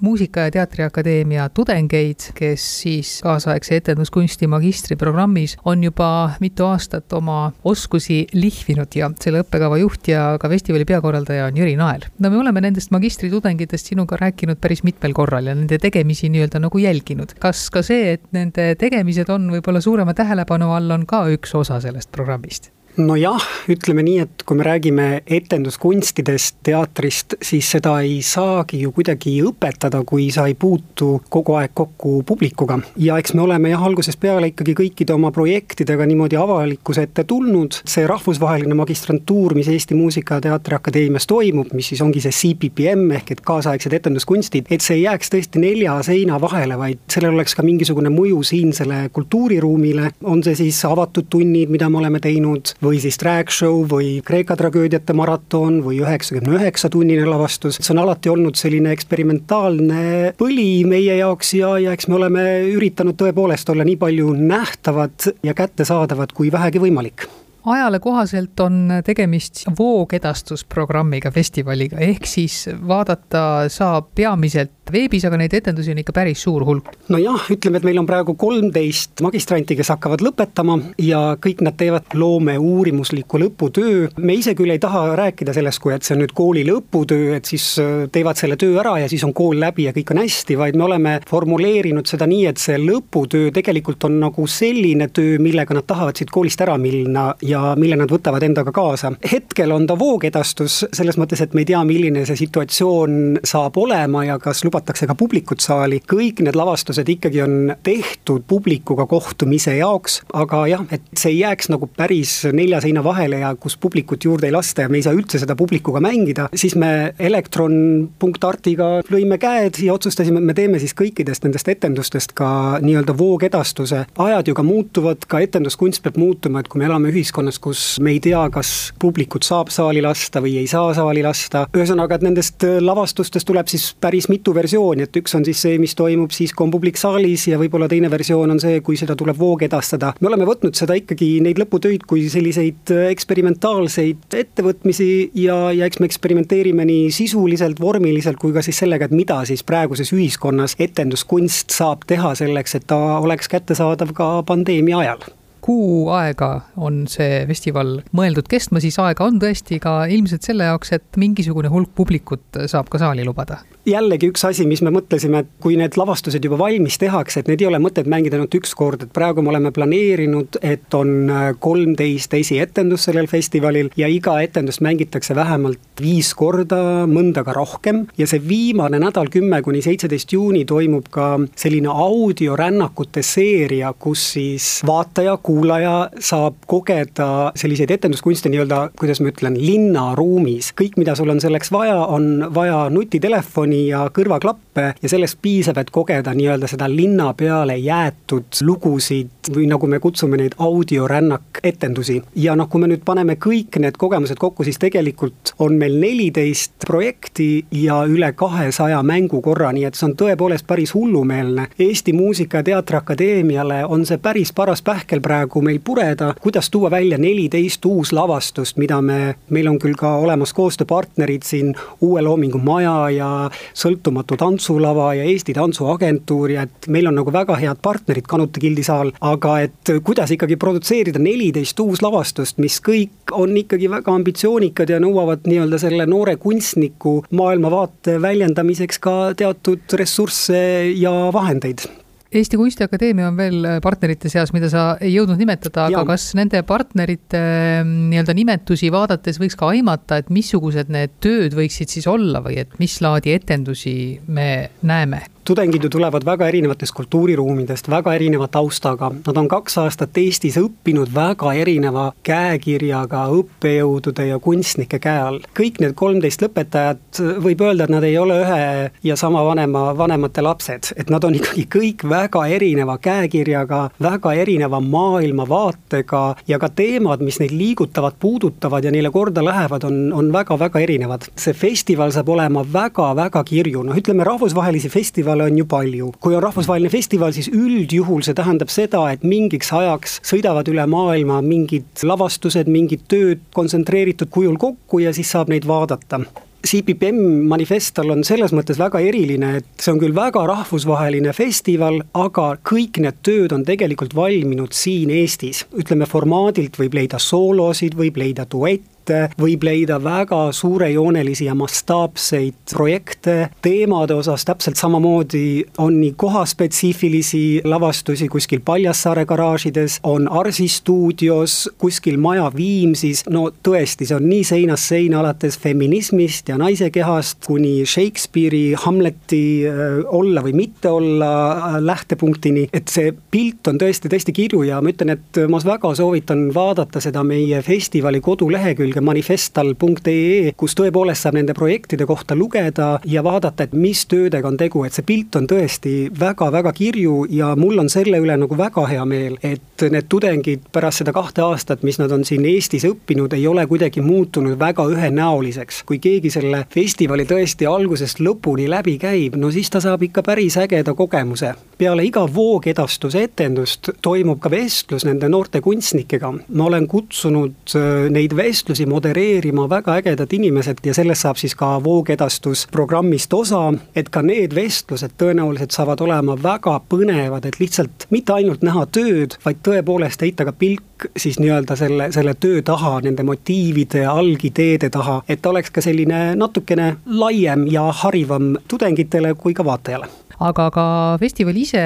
[0.00, 8.26] Muusika- ja Teatriakadeemia tudengeid, kes siis kaasaegse etenduskunsti magistriprogrammis on juba mitu aastat oma oskusi
[8.32, 12.08] lihvinud ja selle õppekava juht ja ka festivali peakorraldaja on Jüri Nael.
[12.18, 16.78] no me oleme nendest magistritudengitest sinuga rääkinud päris mitmel korral ja nende tegemisi nii-öelda nagu
[16.78, 17.36] jälginud.
[17.38, 21.80] kas ka see, et nende tegemised on võib-olla suurema tähelepanu all, on ka üks osa
[21.80, 22.72] sellest programmist?
[22.98, 29.36] Nojah, ütleme nii, et kui me räägime etenduskunstidest, teatrist, siis seda ei saagi ju kuidagi
[29.46, 32.80] õpetada, kui sa ei puutu kogu aeg kokku publikuga.
[32.96, 37.80] ja eks me oleme jah, algusest peale ikkagi kõikide oma projektidega niimoodi avalikkuse ette tulnud,
[37.84, 43.30] see rahvusvaheline magistrantuur, mis Eesti Muusika- ja Teatriakadeemias toimub, mis siis ongi see CPPM ehk
[43.30, 47.62] et kaasaegsed etenduskunstid, et see ei jääks tõesti nelja seina vahele, vaid sellel oleks ka
[47.62, 53.18] mingisugune mõju siinsele kultuuriruumile, on see siis avatud tunnid, mida me oleme teinud, või siis
[53.20, 58.58] drag show või Kreeka tragöödiate maraton või üheksakümne üheksa tunnine lavastus, see on alati olnud
[58.58, 64.34] selline eksperimentaalne põli meie jaoks ja, ja eks me oleme üritanud tõepoolest olla nii palju
[64.40, 67.28] nähtavad ja kättesaadavad kui vähegi võimalik
[67.64, 75.92] ajale kohaselt on tegemist voogedastusprogrammiga festivaliga, ehk siis vaadata saab peamiselt veebis, aga neid etendusi
[75.92, 76.90] on ikka päris suur hulk.
[77.12, 82.14] nojah, ütleme, et meil on praegu kolmteist magistranti, kes hakkavad lõpetama ja kõik nad teevad
[82.14, 84.08] loomeuurimusliku lõputöö.
[84.18, 87.50] me ise küll ei taha rääkida sellest, kui et see on nüüd kooli lõputöö, et
[87.50, 90.58] siis äh, teevad selle töö ära ja siis on kool läbi ja kõik on hästi,
[90.58, 95.76] vaid me oleme formuleerinud seda nii, et see lõputöö tegelikult on nagu selline töö, millega
[95.76, 99.12] nad tahavad siit koolist ära minna ja mille nad võtavad endaga kaasa.
[99.32, 104.24] hetkel on ta voogedastus selles mõttes, et me ei tea, milline see situatsioon saab olema
[104.24, 106.00] ja kas lubatakse ka publikut saali.
[106.12, 111.70] kõik need lavastused ikkagi on tehtud publikuga kohtumise jaoks, aga jah, et see ei jääks
[111.72, 115.16] nagu päris nelja seina vahele ja kus publikut juurde ei lasta ja me ei saa
[115.16, 120.94] üldse seda publikuga mängida, siis me elektron.artiga lõime käed ja otsustasime, et me teeme siis
[120.96, 124.04] kõikidest nendest etendustest ka nii-öelda voogedastuse.
[124.18, 128.12] ajad ju ka muutuvad, ka etenduskunst peab muutuma, et kui me elame ühiskonnas, kus me
[128.14, 132.66] ei tea, kas publikut saab saali lasta või ei saa saali lasta, ühesõnaga, et nendest
[132.84, 136.66] lavastustest tuleb siis päris mitu versiooni, et üks on siis see, mis toimub siis, kui
[136.66, 140.12] on publik saalis ja võib-olla teine versioon on see, kui seda tuleb voogedastada.
[140.20, 145.10] me oleme võtnud seda ikkagi, neid lõputöid kui selliseid eksperimentaalseid ettevõtmisi
[145.42, 149.64] ja, ja eks me eksperimenteerime nii sisuliselt, vormiliselt kui ka siis sellega, et mida siis
[149.66, 156.50] praeguses ühiskonnas etenduskunst saab teha selleks, et ta oleks kättesaadav ka pandeemia ajal kuu aega
[156.76, 161.70] on see festival mõeldud kestma, siis aega on tõesti ka ilmselt selle jaoks, et mingisugune
[161.72, 165.96] hulk publikut saab ka saali lubada jällegi üks asi, mis me mõtlesime, et kui need
[165.98, 169.42] lavastused juba valmis tehakse, et neid ei ole mõtet mängida ainult üks kord, et praegu
[169.44, 176.02] me oleme planeerinud, et on äh, kolmteist esietendust sellel festivalil ja iga etendust mängitakse vähemalt
[176.02, 178.06] viis korda, mõnda ka rohkem.
[178.18, 184.68] ja see viimane nädal, kümme kuni seitseteist juuni toimub ka selline audiorännakute seeria, kus siis
[184.86, 190.72] vaataja, kuulaja saab kogeda selliseid etenduskunste nii-öelda, kuidas ma ütlen, linnaruumis.
[190.76, 195.78] kõik, mida sul on selleks vaja, on vaja nutitelefoni mikrofoni ja kõrvaklappe ja sellest piisab,
[195.78, 202.22] et kogeda nii-öelda seda linna peale jäetud lugusid või nagu me kutsume neid audiorännak etendusi.
[202.34, 206.72] ja noh, kui me nüüd paneme kõik need kogemused kokku, siis tegelikult on meil neliteist
[206.86, 211.68] projekti ja üle kahesaja mängukorra, nii et see on tõepoolest päris hullumeelne.
[211.78, 217.18] Eesti Muusika- ja Teatriakadeemiale on see päris paras pähkel praegu meil pureda, kuidas tuua välja
[217.18, 223.50] neliteist uuslavastust, mida me, meil on küll ka olemas koostööpartnerid siin Uue Loomingu Maja ja
[223.76, 229.12] sõltumatu tantsulava ja Eesti Tantsuagentuur ja et meil on nagu väga head partnerid Kanute gildisaal,
[229.20, 235.48] aga et kuidas ikkagi produtseerida neliteist uuslavastust, mis kõik on ikkagi väga ambitsioonikad ja nõuavad
[235.48, 240.60] nii-öelda selle noore kunstniku maailmavaate väljendamiseks ka teatud ressursse
[240.96, 241.88] ja vahendeid
[242.30, 247.40] Eesti Kunstiakadeemia on veel partnerite seas, mida sa ei jõudnud nimetada, aga kas nende partnerite
[247.82, 252.60] mm, nii-öelda nimetusi vaadates võiks ka aimata, et missugused need tööd võiksid siis olla või
[252.62, 253.96] et mis laadi etendusi
[254.30, 254.50] me
[254.86, 255.24] näeme?
[255.44, 261.10] Tudengid ju tulevad väga erinevatest kultuuriruumidest, väga erineva taustaga, nad on kaks aastat Eestis õppinud
[261.14, 265.40] väga erineva käekirjaga õppejõudude ja kunstnike käe all.
[265.56, 270.44] kõik need kolmteist lõpetajat, võib öelda, et nad ei ole ühe ja sama vanema, vanemate
[270.44, 277.24] lapsed, et nad on ikkagi kõik väga erineva käekirjaga, väga erineva maailmavaatega ja ka teemad,
[277.24, 281.26] mis neid liigutavad, puudutavad ja neile korda lähevad, on, on väga-väga erinevad.
[281.36, 286.12] see festival saab olema väga-väga kirju, noh ütleme rahvusvahelisi festivale festivale on ju palju.
[286.20, 291.40] kui on rahvusvaheline festival, siis üldjuhul see tähendab seda, et mingiks ajaks sõidavad üle maailma
[291.42, 296.24] mingid lavastused, mingid tööd kontsentreeritud kujul kokku ja siis saab neid vaadata
[296.60, 302.58] CPPM manifestal on selles mõttes väga eriline, et see on küll väga rahvusvaheline festival, aga
[302.60, 305.64] kõik need tööd on tegelikult valminud siin Eestis.
[305.72, 312.54] ütleme, formaadilt võib leida soolosid, võib leida duette, projekte, võib leida väga suurejoonelisi ja mastaapseid
[312.72, 313.50] projekte.
[313.62, 322.18] teemade osas täpselt samamoodi on nii kohaspetsiifilisi lavastusi kuskil Paljassaare garaažides, on Arsi stuudios, kuskil
[322.18, 327.84] Maja Viimsis, no tõesti, see on nii seinast seina, alates feminismist ja naise kehast kuni
[327.86, 334.34] Shakespeare'i Hamleti äh, olla või mitte olla äh, lähtepunktini, et see pilt on tõesti, tõesti
[334.36, 340.52] kirju ja ma ütlen, et ma väga soovitan vaadata seda meie festivali kodulehekülge, lehekülge manifestal.ee,
[340.56, 344.96] kus tõepoolest saab nende projektide kohta lugeda ja vaadata, et mis töödega on tegu, et
[344.96, 349.38] see pilt on tõesti väga-väga kirju ja mul on selle üle nagu väga hea meel,
[349.42, 353.66] et need tudengid pärast seda kahte aastat, mis nad on siin Eestis õppinud, ei ole
[353.70, 355.82] kuidagi muutunud väga ühenäoliseks.
[355.86, 360.56] kui keegi selle festivali tõesti algusest lõpuni läbi käib, no siis ta saab ikka päris
[360.60, 361.54] ägeda kogemuse.
[361.78, 366.32] peale iga voogedastuse etendust toimub ka vestlus nende noorte kunstnikega.
[366.48, 371.72] ma olen kutsunud äh, neid vestlusi modereerima väga ägedad inimesed ja sellest saab siis ka
[371.84, 373.62] voogedastusprogrammist osa,
[373.96, 379.36] et ka need vestlused tõenäoliselt saavad olema väga põnevad, et lihtsalt mitte ainult näha tööd,
[379.44, 385.20] vaid tõepoolest heita ka pilk siis nii-öelda selle, selle töö taha, nende motiivide, algideede taha,
[385.28, 390.10] et oleks ka selline natukene laiem ja harivam tudengitele kui ka vaatajale.
[390.40, 390.84] Aga ka
[391.20, 391.82] festival ise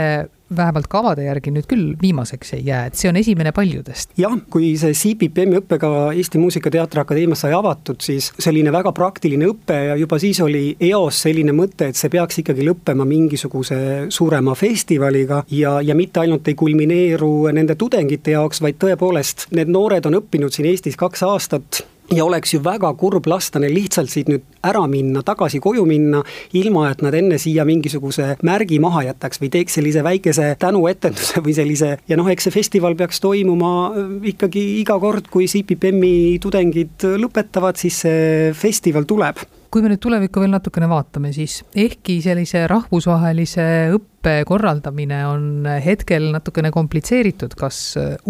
[0.56, 4.14] vähemalt kavade järgi nüüd küll viimaseks ei jää, et see on esimene paljudest.
[4.20, 9.78] jah, kui see CPPM-i õppekava Eesti Muusikateatri Akadeemias sai avatud, siis selline väga praktiline õpe
[9.90, 13.78] ja juba siis oli eos selline mõte, et see peaks ikkagi lõppema mingisuguse
[14.14, 20.06] suurema festivaliga ja, ja mitte ainult ei kulmineeru nende tudengite jaoks, vaid tõepoolest, need noored
[20.10, 24.28] on õppinud siin Eestis kaks aastat ja oleks ju väga kurb lasta neil lihtsalt siit
[24.28, 26.22] nüüd ära minna, tagasi koju minna,
[26.56, 31.56] ilma et nad enne siia mingisuguse märgi maha jätaks või teeks sellise väikese tänuetenduse või
[31.56, 37.08] sellise ja noh, eks see festival peaks toimuma äh, ikkagi iga kord, kui CPPM-i tudengid
[37.24, 39.40] lõpetavad, siis see festival tuleb
[39.74, 43.64] kui me nüüd tulevikku veel natukene vaatame, siis ehkki sellise rahvusvahelise
[43.96, 47.80] õppe korraldamine on hetkel natukene komplitseeritud, kas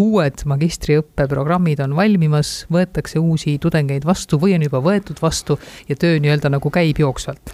[0.01, 5.59] uued magistriõppeprogrammid on valmimas, võetakse uusi tudengeid vastu või on juba võetud vastu
[5.91, 7.53] ja töö nii-öelda nagu käib jooksvalt?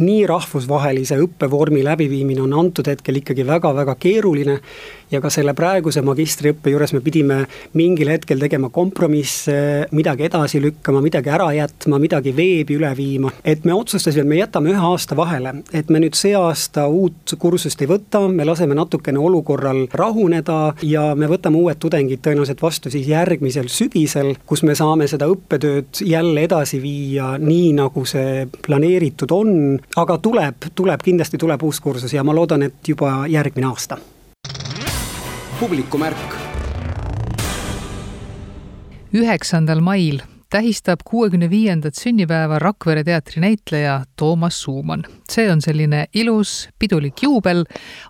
[0.00, 4.60] nii rahvusvahelise õppevormi läbiviimine on antud hetkel ikkagi väga-väga keeruline
[5.10, 7.38] ja ka selle praeguse magistriõppe juures me pidime
[7.78, 13.32] mingil hetkel tegema kompromisse, midagi edasi lükkama, midagi ära jätma, midagi veebi üle viima.
[13.44, 17.34] et me otsustasime, et me jätame ühe aasta vahele, et me nüüd see aasta uut
[17.38, 22.90] kursust ei võta, me laseme natukene olukorral rahuneda ja me võtame uued tudengid tõenäoliselt vastu
[22.90, 29.32] siis järgmisel sügisel, kus me saame seda õppetööd jälle edasi viia nii, nagu see planeeritud
[29.34, 29.50] on
[29.96, 33.98] aga tuleb, tuleb, kindlasti tuleb uus kursus ja ma loodan, et juba järgmine aasta.
[35.60, 36.16] Publikumärk.
[39.12, 45.04] üheksandal mail tähistab kuuekümne viiendat sünnipäeva Rakvere teatri näitleja Toomas Suumann.
[45.30, 47.64] see on selline ilus pidulik juubel,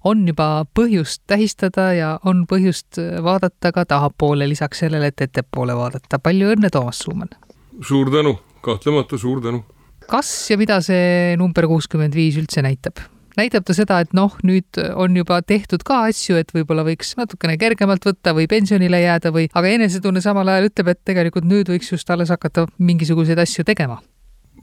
[0.04, 6.18] on juba põhjust tähistada ja on põhjust vaadata ka tahapoole, lisaks sellele, et ettepoole vaadata.
[6.18, 7.34] palju õnne, Toomas Suumann!
[7.82, 9.64] suur tänu, kahtlemata suur tänu!
[10.06, 13.02] kas ja mida see number kuuskümmend viis üldse näitab?
[13.38, 17.58] Näitab ta seda, et noh, nüüd on juba tehtud ka asju, et võib-olla võiks natukene
[17.60, 21.92] kergemalt võtta või pensionile jääda või, aga enesetunne samal ajal ütleb, et tegelikult nüüd võiks
[21.92, 24.00] just alles hakata mingisuguseid asju tegema.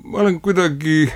[0.03, 1.09] ma olen kuidagi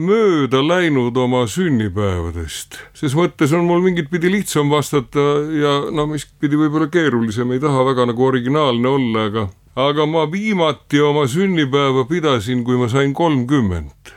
[0.00, 2.78] mööda läinud oma sünnipäevadest.
[2.94, 7.84] ses mõttes on mul mingit pidi lihtsam vastata ja no miskpidi võib-olla keerulisem, ei taha
[7.84, 14.14] väga nagu originaalne olla, aga aga ma viimati oma sünnipäeva pidasin, kui ma sain kolmkümmend.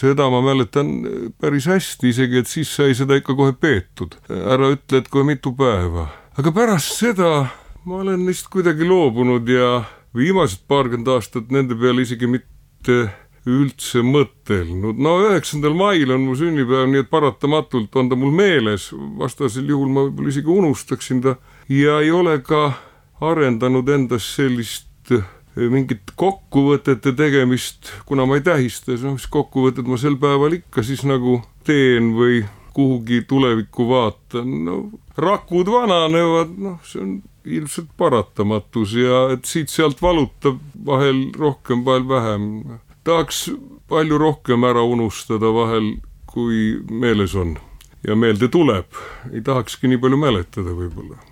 [0.00, 0.90] Seda ma mäletan
[1.40, 4.16] päris hästi, isegi et siis sai seda ikka kohe peetud.
[4.28, 6.08] ära ütle, et kohe mitu päeva.
[6.38, 7.48] aga pärast seda
[7.84, 9.82] ma olen neist kuidagi loobunud ja
[10.16, 12.98] viimased paarkümmend aastat nende peale isegi mitte
[13.48, 15.00] üldse mõtelnud.
[15.00, 19.88] no üheksandal mail on mu sünnipäev, nii et paratamatult on ta mul meeles, vastasel juhul
[19.88, 21.36] ma võib-olla isegi unustaksin ta
[21.68, 22.70] ja ei ole ka
[23.20, 25.22] arendanud endas sellist Eh,
[25.56, 30.84] mingit kokkuvõtete tegemist, kuna ma ei tähista, siis noh, mis kokkuvõtted ma sel päeval ikka
[30.86, 34.76] siis nagu teen või kuhugi tulevikku vaatan, no
[35.18, 42.46] rakud vananevad, noh, see on ilmselt paratamatus ja et siit-sealt valutab vahel rohkem, vahel vähem.
[43.04, 43.50] tahaks
[43.88, 45.96] palju rohkem ära unustada vahel,
[46.30, 47.56] kui meeles on
[48.06, 48.86] ja meelde tuleb,
[49.32, 51.29] ei tahakski nii palju mäletada võib-olla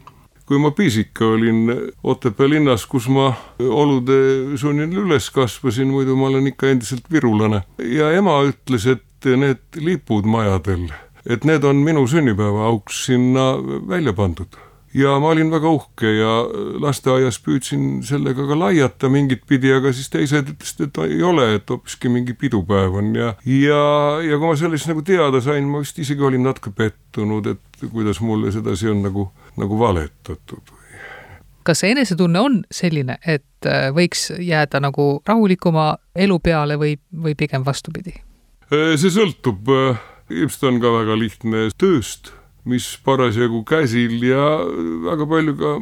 [0.48, 1.66] kui ma pisike olin
[2.02, 7.62] Otepää linnas, kus ma olude sunnil üles kasvasin, muidu ma olen ikka endiselt virulane.
[7.78, 10.88] ja ema ütles, et need lipud majadel,
[11.28, 13.50] et need on minu sünnipäeva auks sinna
[13.88, 14.56] välja pandud
[14.94, 16.32] ja ma olin väga uhke ja
[16.80, 21.70] lasteaias püüdsin sellega ka laiata mingit pidi, aga siis teised ütlesid, et ei ole, et
[21.70, 23.82] hoopiski mingi pidupäev on ja, ja,
[24.24, 28.20] ja kui ma sellest nagu teada sain, ma vist isegi olin natuke pettunud, et kuidas
[28.20, 30.78] mulle sedasi on nagu nagu valetatud või?
[31.68, 37.34] kas see enesetunne on selline, et äh, võiks jääda nagu rahulikuma elu peale või, või
[37.36, 38.14] pigem vastupidi?
[38.72, 40.00] Äh, see sõltub, äh,
[40.32, 42.32] ilmselt on ka väga lihtne tööst,
[42.68, 44.46] mis parasjagu käsil ja
[45.08, 45.74] väga palju ka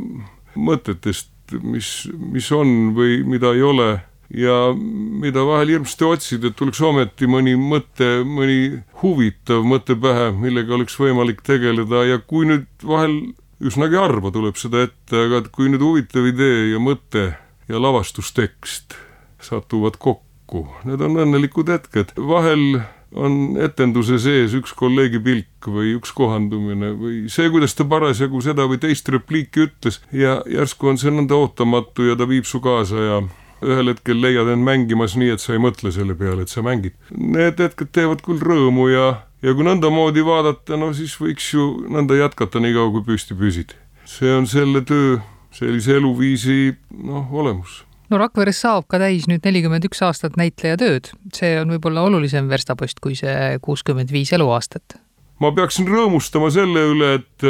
[0.56, 1.30] mõtetest,
[1.62, 1.90] mis,
[2.35, 3.90] mis on või mida ei ole
[4.35, 10.75] ja mida vahel hirmsasti otsid, et tuleks ometi mõni mõte, mõni huvitav mõte pähe, millega
[10.77, 12.05] oleks võimalik tegeleda.
[12.09, 13.19] Ja kui nüüd vahel
[13.62, 17.31] üsnagi harva tuleb seda ette, aga et kui nüüd huvitav idee ja mõte
[17.71, 18.99] ja lavastustekst
[19.43, 22.83] satuvad kokku, need on õnnelikud hetked, vahel
[23.17, 28.67] on etenduse sees üks kolleegi pilk või üks kohandumine või see, kuidas ta parasjagu seda
[28.69, 33.05] või teist repliiki ütles ja järsku on see nõnda ootamatu ja ta viib su kaasa
[33.07, 33.21] ja
[33.64, 36.97] ühel hetkel leiad end mängimas nii, et sa ei mõtle selle peale, et sa mängid.
[37.16, 39.07] Need hetked teevad küll rõõmu ja
[39.45, 43.77] ja kui nõndamoodi vaadata, no siis võiks ju nõnda jätkata nii kaua, kui püsti püsid.
[44.07, 45.19] see on selle töö,
[45.51, 51.11] sellise eluviisi noh, olemus no Rakveres saab ka täis nüüd nelikümmend üks aastat näitleja tööd,
[51.35, 54.99] see on võib-olla olulisem verstapost kui see kuuskümmend viis eluaastat.
[55.42, 57.49] ma peaksin rõõmustama selle üle, et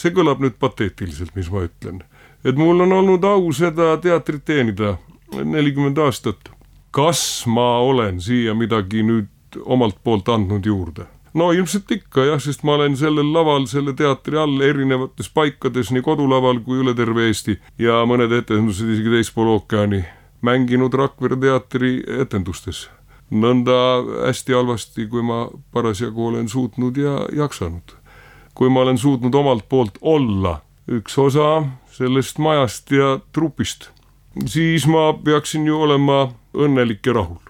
[0.00, 2.02] see kõlab nüüd pateetiliselt, mis ma ütlen.
[2.44, 4.96] et mul on olnud au seda teatrit teenida
[5.34, 6.50] nelikümmend aastat.
[6.90, 11.06] kas ma olen siia midagi nüüd omalt poolt andnud juurde?
[11.34, 16.02] no ilmselt ikka jah, sest ma olen sellel laval, selle teatri all erinevates paikades, nii
[16.02, 20.02] kodulaval kui üle terve Eesti ja mõned etendused isegi teispool ookeani
[20.42, 22.88] mänginud Rakvere teatri etendustes.
[23.30, 27.94] nõnda hästi halvasti, kui ma parasjagu olen suutnud ja jaksanud.
[28.54, 31.62] kui ma olen suutnud omalt poolt olla üks osa
[31.92, 33.90] sellest majast ja trupist,
[34.46, 37.40] siis ma peaksin ju olema õnnelik ja rahul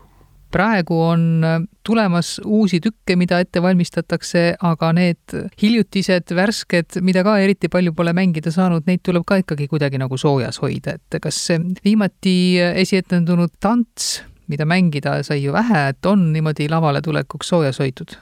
[0.51, 7.37] praegu on äh, tulemas uusi tükke, mida ette valmistatakse, aga need hiljutised, värsked, mida ka
[7.38, 11.38] eriti palju pole mängida saanud, neid tuleb ka ikkagi kuidagi nagu soojas hoida, et kas
[11.85, 12.35] viimati
[12.83, 18.19] esietendunud tants, mida mängida sai ju vähe, et on niimoodi lavale tulekuks soojas hoitud?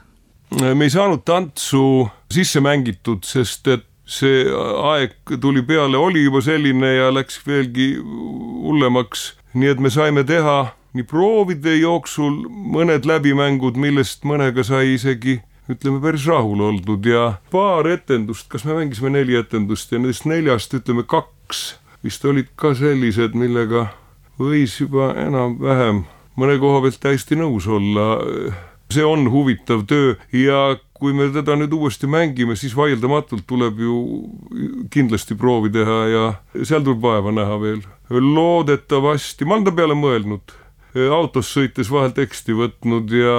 [0.49, 6.95] me ei saanud tantsu sisse mängitud, sest et see aeg tuli peale, oli juba selline
[6.95, 14.25] ja läks veelgi hullemaks, nii et me saime teha nii proovide jooksul mõned läbimängud, millest
[14.25, 15.37] mõnega sai isegi
[15.69, 20.73] ütleme päris rahul oldud ja paar etendust, kas me mängisime neli etendust ja nendest neljast
[20.73, 21.61] ütleme kaks
[22.03, 23.91] vist olid ka sellised, millega
[24.39, 26.05] võis juba enam-vähem
[26.39, 28.17] mõne koha pealt täiesti nõus olla.
[28.89, 33.95] see on huvitav töö ja kui me teda nüüd uuesti mängime, siis vaieldamatult tuleb ju
[34.91, 36.25] kindlasti proovi teha ja
[36.63, 37.81] seal tuleb vaeva näha veel.
[38.09, 40.55] loodetavasti, ma olen ta peale mõelnud
[41.13, 43.35] autos sõites vahel teksti võtnud ja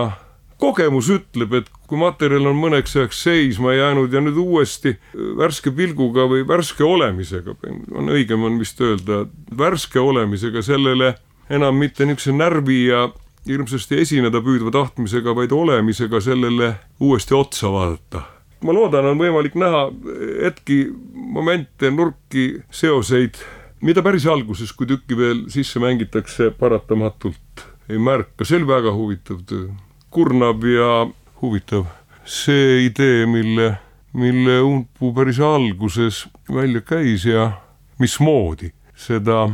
[0.60, 4.94] kogemus ütleb, et kui materjal on mõneks ajaks seisma jäänud ja nüüd uuesti
[5.38, 7.56] värske pilguga või värske olemisega,
[7.96, 9.24] on õigem on vist öelda,
[9.56, 11.14] värske olemisega sellele
[11.50, 13.08] enam mitte niisuguse närvi ja
[13.48, 18.22] hirmsasti esineda püüdva tahtmisega, vaid olemisega sellele uuesti otsa vaadata.
[18.60, 19.86] ma loodan, on võimalik näha
[20.44, 20.82] hetki,
[21.14, 23.40] momente, nurki, seoseid
[23.80, 29.40] mida päris alguses, kui tükki veel sisse mängitakse, paratamatult ei märka, see oli väga huvitav
[29.48, 29.70] töö.
[30.10, 31.06] kurnav ja
[31.42, 31.86] huvitav.
[32.24, 33.78] see idee, mille,
[34.12, 37.52] mille Umpuu päris alguses välja käis ja
[37.98, 39.48] mismoodi seda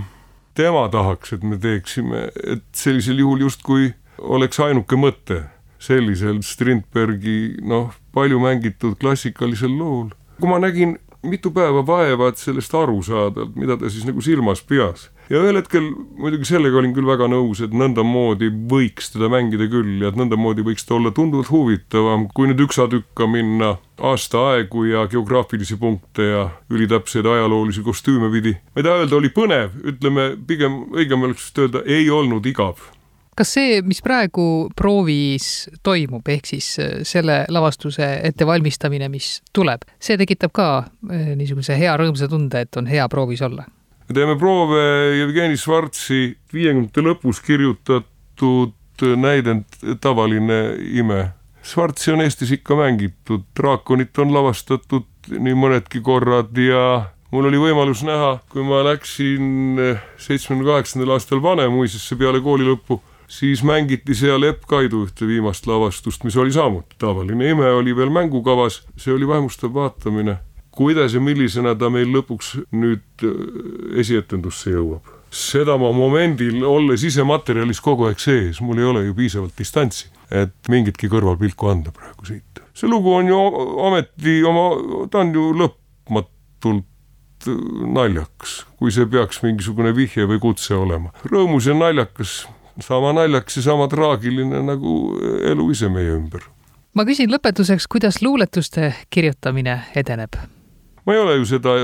[0.57, 5.43] tema tahaks, et me teeksime, et sellisel juhul justkui oleks ainuke mõte
[5.83, 10.09] sellisel Strindbergi noh, palju mängitud klassikalisel lool.
[10.41, 14.63] kui ma nägin mitu päeva vaeva, et sellest aru saada, mida ta siis nagu silmas
[14.63, 15.11] pidas.
[15.31, 15.89] Ja ühel hetkel
[16.21, 20.65] muidugi sellega olin küll väga nõus, et nõndamoodi võiks teda mängida küll ja et nõndamoodi
[20.67, 27.27] võiks ta olla tunduvalt huvitavam, kui nüüd üksatükka minna aastaaegu ja geograafilisi punkte ja ülitäpseid
[27.27, 28.57] ajaloolisi kostüüme pidi.
[28.75, 32.85] ma ei taha öelda, oli põnev, ütleme pigem õigem oleks vist öelda, ei olnud igav
[33.37, 40.17] kas see, mis praegu proovis toimub, ehk siis äh, selle lavastuse ettevalmistamine, mis tuleb, see
[40.17, 43.67] tekitab ka äh, niisuguse hea rõõmsa tunde, et on hea proovis olla?
[44.09, 44.83] Me teeme proove
[45.19, 48.75] Jevgeni Švartsi viiekümnendate lõpus kirjutatud
[49.19, 49.67] näidend
[50.01, 51.33] Tavaline ime.
[51.67, 58.05] Švartsi on Eestis ikka mängitud, Draakonit on lavastatud nii mõnedki korrad ja mul oli võimalus
[58.07, 59.81] näha, kui ma läksin
[60.23, 66.25] seitsmekümne kaheksandal aastal Vanemuisesse peale kooli lõppu siis mängiti seal Epp Kaidu ühte viimast lavastust,
[66.25, 70.39] mis oli samuti tavaline ime, oli veel mängukavas, see oli vaimustav vaatamine.
[70.77, 73.37] Kuidas ja millisena ta meil lõpuks nüüd äh,
[74.03, 75.13] esietendusse jõuab?
[75.37, 80.07] seda ma momendil, olles ise materjalis kogu aeg sees, mul ei ole ju piisavalt distantsi,
[80.31, 82.63] et mingitki kõrvalpilku anda praegu siit.
[82.77, 83.41] see lugu on ju
[83.89, 84.69] ometi oma,
[85.13, 87.63] ta on ju lõpmatult äh,
[87.99, 91.13] naljakas, kui see peaks mingisugune vihje või kutse olema.
[91.25, 92.45] rõõmus ja naljakas
[92.81, 95.17] sama naljakas ja sama traagiline nagu
[95.53, 96.45] elu ise meie ümber.
[96.95, 100.37] ma küsin lõpetuseks, kuidas luuletuste kirjutamine edeneb?
[101.07, 101.77] Ma ei ole ju seda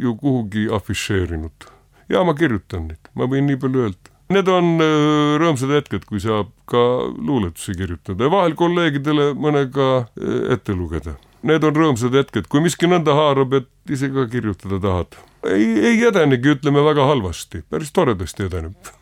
[0.00, 1.68] ju kuhugi afišeerinud
[2.12, 4.12] ja ma kirjutan neid, ma võin nii palju öelda.
[4.32, 6.80] Need on äh, rõõmsad hetked, kui saab ka
[7.12, 11.18] luuletusi kirjutada ja vahel kolleegidele mõne ka äh, ette lugeda.
[11.42, 15.18] Need on rõõmsad hetked, kui miski nõnda haarab, et ise ka kirjutada tahad.
[15.50, 18.92] ei, ei edenegi, ütleme väga halvasti, päris toredasti edeneb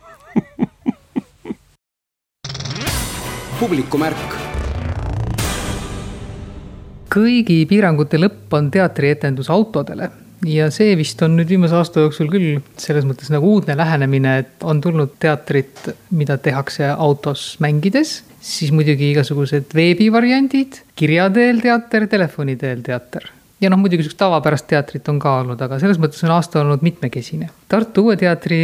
[3.60, 4.39] publikumärk.
[7.10, 10.10] Kõigi piirangute lõpp on teatrietendus autodele.
[10.48, 14.64] Ja see vist on nüüd viimase aasta jooksul küll selles mõttes nagu uudne lähenemine, et
[14.64, 22.56] on tulnud teatrit, mida tehakse autos mängides, siis muidugi igasugused veebivariandid, kirja teel teater, telefoni
[22.60, 23.28] teel teater
[23.60, 26.84] ja noh, muidugi sihukest tavapärast teatrit on ka olnud, aga selles mõttes on aasta olnud
[26.86, 27.50] mitmekesine.
[27.70, 28.60] Tartu Uue Teatri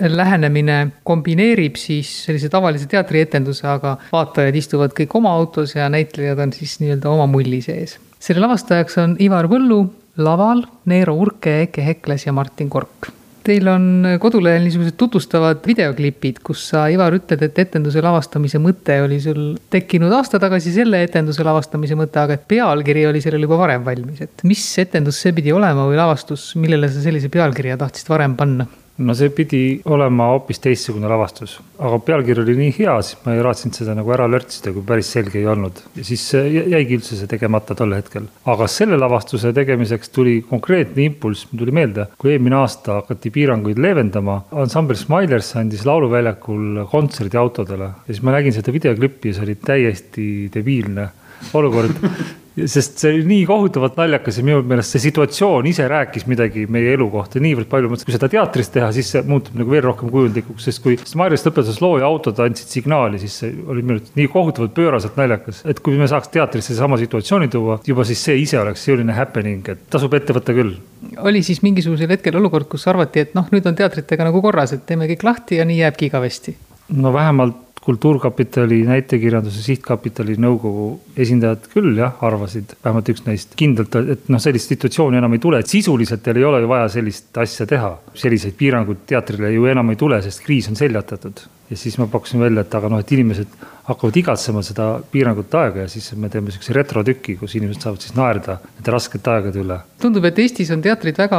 [0.00, 6.54] lähenemine kombineerib siis sellise tavalise teatrietenduse, aga vaatajad istuvad kõik oma autos ja näitlejad on
[6.56, 7.98] siis nii-öelda oma mulli sees.
[8.18, 9.84] selle lavastajaks on Ivar Põllu,
[10.18, 13.17] laval Neero Urke, Eke Hekles ja Martin Kork
[13.48, 13.84] Teil on
[14.20, 20.12] kodulehel niisugused tutvustavad videoklipid, kus sa, Ivar, ütled, et etenduse lavastamise mõte oli sul tekkinud
[20.12, 24.44] aasta tagasi selle etenduse lavastamise mõte, aga et pealkiri oli sellel juba varem valmis, et
[24.44, 28.68] mis etendus see pidi olema või lavastus, millele sa sellise pealkirja tahtsid varem panna?
[28.98, 33.42] No see pidi olema hoopis teistsugune lavastus, aga pealkiri oli nii hea, siis ma ei
[33.44, 35.82] raatsinud seda nagu ära lörtsida, kui päris selge ei olnud.
[35.96, 38.26] ja siis jäigi üldse see tegemata tol hetkel.
[38.54, 43.78] aga selle lavastuse tegemiseks tuli konkreetne impulss, mul tuli meelde, kui eelmine aasta hakati piiranguid
[43.82, 49.46] leevendama, ansambel Smilers andis lauluväljakul kontserdi autodele ja siis ma nägin seda videoklippi ja see
[49.46, 51.08] oli täiesti debiilne
[51.54, 52.02] olukord
[52.66, 56.94] sest see oli nii kohutavalt naljakas ja minu meelest see situatsioon ise rääkis midagi meie
[56.96, 60.10] elu kohta niivõrd palju, mõtlesin, kui seda teatris teha, siis see muutub nagu veel rohkem
[60.12, 64.18] kujundlikuks, sest kui Maris lõpetas loo ja autod andsid signaali, siis see oli minu arust
[64.18, 65.62] nii kohutavalt pööraselt naljakas.
[65.68, 69.68] et kui me saaks teatrisse sama situatsiooni tuua, juba siis see ise oleks selline happening,
[69.68, 70.76] et tasub ette võtta küll.
[71.18, 74.86] oli siis mingisugusel hetkel olukord, kus arvati, et noh, nüüd on teatritega nagu korras, et
[74.86, 76.56] teeme kõik lahti ja nii jääbki igavesti?
[76.88, 84.28] no vähemalt Kultuurkapitali näitekirjanduse sihtkapitali nõukogu esindajad küll jah, arvasid, vähemalt üks neist kindlalt, et
[84.28, 87.64] noh, sellist situatsiooni enam ei tule, et sisuliselt teil ei ole ju vaja sellist asja
[87.70, 87.94] teha.
[88.12, 92.40] selliseid piiranguid teatrile ju enam ei tule, sest kriis on seljatatud ja siis ma pakkusin
[92.40, 93.58] välja, et aga noh, et inimesed
[93.88, 98.14] hakkavad igatsema seda piirangute aega ja siis me teeme siukse retrotüki, kus inimesed saavad siis
[98.16, 99.78] naerda nende raskete aegade üle.
[100.02, 101.38] tundub, et Eestis on teatrid väga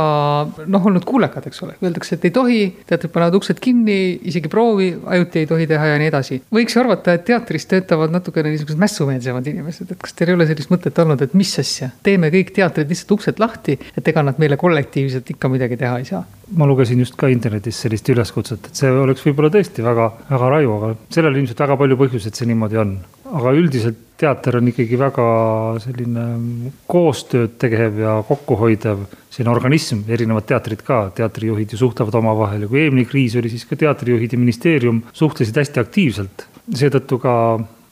[0.65, 3.99] noh, olnud kuulekad, eks ole, öeldakse, et ei tohi, teatrid panevad uksed kinni,
[4.31, 6.41] isegi proovi ajuti ei tohi teha ja nii edasi.
[6.57, 10.49] võiks ju arvata, et teatris töötavad natukene niisugused mässumeelsemad inimesed, et kas teil ei ole
[10.49, 14.41] sellist mõtet olnud, et mis asja, teeme kõik teatrid lihtsalt uksed lahti, et ega nad
[14.41, 16.25] meile kollektiivselt ikka midagi teha ei saa
[16.57, 20.75] ma lugesin just ka internetis sellist üleskutset, et see oleks võib-olla tõesti väga, väga raju,
[20.77, 22.97] aga sellel ilmselt väga palju põhjuseid, see niimoodi on.
[23.29, 25.25] aga üldiselt teater on ikkagi väga
[25.83, 26.23] selline
[26.89, 32.81] koostööd tegev ja kokkuhoidev selline organism, erinevad teatrid ka, teatrijuhid ju suhtlevad omavahel ja kui
[32.83, 36.47] eelmine kriis oli, siis ka teatrijuhid ja ministeerium suhtlesid hästi aktiivselt.
[36.75, 37.35] seetõttu ka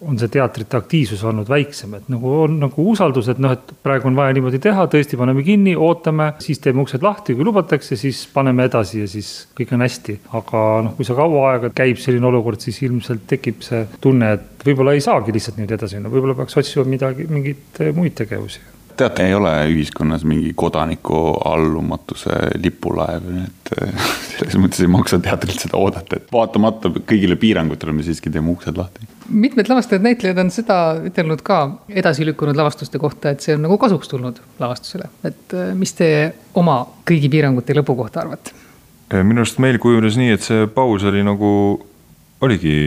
[0.01, 4.09] on see teatrite aktiivsus olnud väiksem, et nagu on nagu usaldus, et noh, et praegu
[4.09, 8.21] on vaja niimoodi teha, tõesti paneme kinni, ootame, siis teeme uksed lahti, kui lubatakse, siis
[8.33, 10.19] paneme edasi ja siis kõik on hästi.
[10.37, 14.65] aga noh, kui see kaua aega käib selline olukord, siis ilmselt tekib see tunne, et
[14.67, 19.25] võib-olla ei saagi lihtsalt niimoodi edasi minna, võib-olla peaks otsima midagi, mingeid muid tegevusi teate,
[19.27, 23.71] ei ole ühiskonnas mingi kodaniku allumatuse lipulaev, et
[24.37, 28.77] selles mõttes ei maksa teatrilt seda oodata, et vaatamata kõigile piirangutele me siiski teeme uksed
[28.79, 29.07] lahti.
[29.29, 30.79] mitmed lavastajad, näitlejad on seda
[31.09, 35.71] ütelnud ka edasi lükkunud lavastuste kohta, et see on nagu kasuks tulnud lavastusele, et äh,
[35.77, 36.11] mis te
[36.57, 38.55] oma kõigi piirangute lõpu kohta arvate?
[39.13, 41.49] Äh, minu arust meil kujunes nii, et see paus oli nagu,
[42.41, 42.77] oligi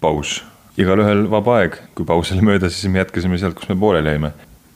[0.00, 0.40] paus
[0.80, 4.32] igalühel vaba aeg, kui paus oli möödas, siis me jätkasime sealt, kus me pooleli jäime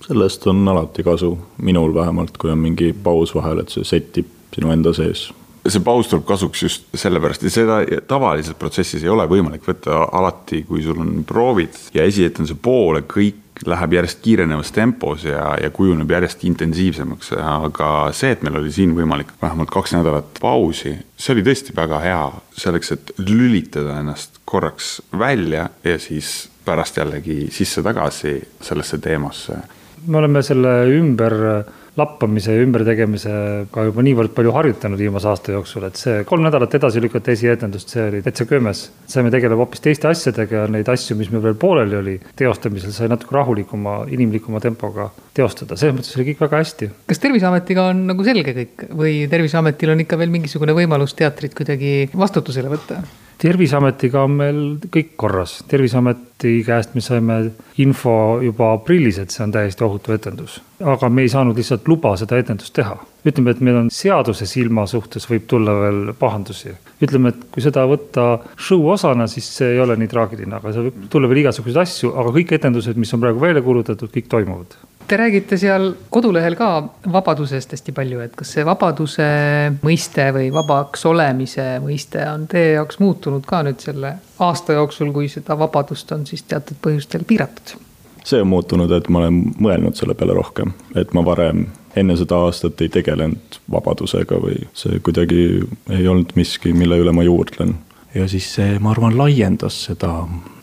[0.07, 4.73] sellest on alati kasu, minul vähemalt, kui on mingi paus vahel, et see sättib sinu
[4.75, 5.29] enda sees.
[5.65, 7.79] See paus tuleb kasuks just sellepärast ja seda
[8.09, 13.41] tavalises protsessis ei ole võimalik võtta alati, kui sul on proovid ja esietenduse poole kõik
[13.65, 18.93] läheb järjest kiirenevas tempos ja, ja kujuneb järjest intensiivsemaks, aga see, et meil oli siin
[18.97, 22.25] võimalik vähemalt kaks nädalat pausi, see oli tõesti väga hea
[22.61, 29.63] selleks, et lülitada ennast korraks välja ja siis pärast jällegi sisse-tagasi sellesse teemasse
[30.07, 31.35] me oleme selle ümber
[31.97, 37.03] lappamise ja ümbertegemisega juba niivõrd palju harjutanud viimase aasta jooksul, et see kolm nädalat edasi
[37.03, 38.89] lükata esietendust, see oli täitsa köömes.
[39.07, 43.11] saime tegeleda hoopis teiste asjadega ja neid asju, mis meil veel pooleli oli, teostamisel sai
[43.13, 46.91] natuke rahulikuma, inimlikuma tempoga teostada, selles mõttes oli kõik väga hästi.
[47.07, 52.11] kas Terviseametiga on nagu selge kõik või Terviseametil on ikka veel mingisugune võimalus teatrit kuidagi
[52.15, 53.05] vastutusele võtta?
[53.39, 54.61] Terviseametiga on meil
[54.93, 57.39] kõik korras, terviseameti käest me saime
[57.83, 60.61] info juba aprillis, et see on täiesti ohutu etendus.
[60.81, 62.97] aga me ei saanud lihtsalt luba seda etendust teha.
[63.25, 66.75] Ütleme, et meil on seaduse silma suhtes võib tulla veel pahandusi.
[67.05, 70.89] ütleme, et kui seda võtta show osana, siis see ei ole nii traagiline, aga seal
[70.89, 74.77] võib tulla veel igasuguseid asju, aga kõik etendused, mis on praegu välja kuulutatud, kõik toimuvad
[75.05, 76.69] Te räägite seal kodulehel ka
[77.13, 79.27] vabadusest hästi palju, et kas see vabaduse
[79.85, 85.29] mõiste või vabaks olemise mõiste on teie jaoks muutunud ka nüüd selle aasta jooksul, kui
[85.29, 87.77] seda vabadust on siis teatud põhjustel piiratud?
[88.25, 91.67] see on muutunud, et ma olen mõelnud selle peale rohkem, et ma varem
[91.97, 95.45] enne seda aastat ei tegelenud vabadusega või see kuidagi
[95.91, 97.77] ei olnud miski, mille üle ma juurdlen.
[98.15, 100.17] ja siis see, ma arvan, laiendas seda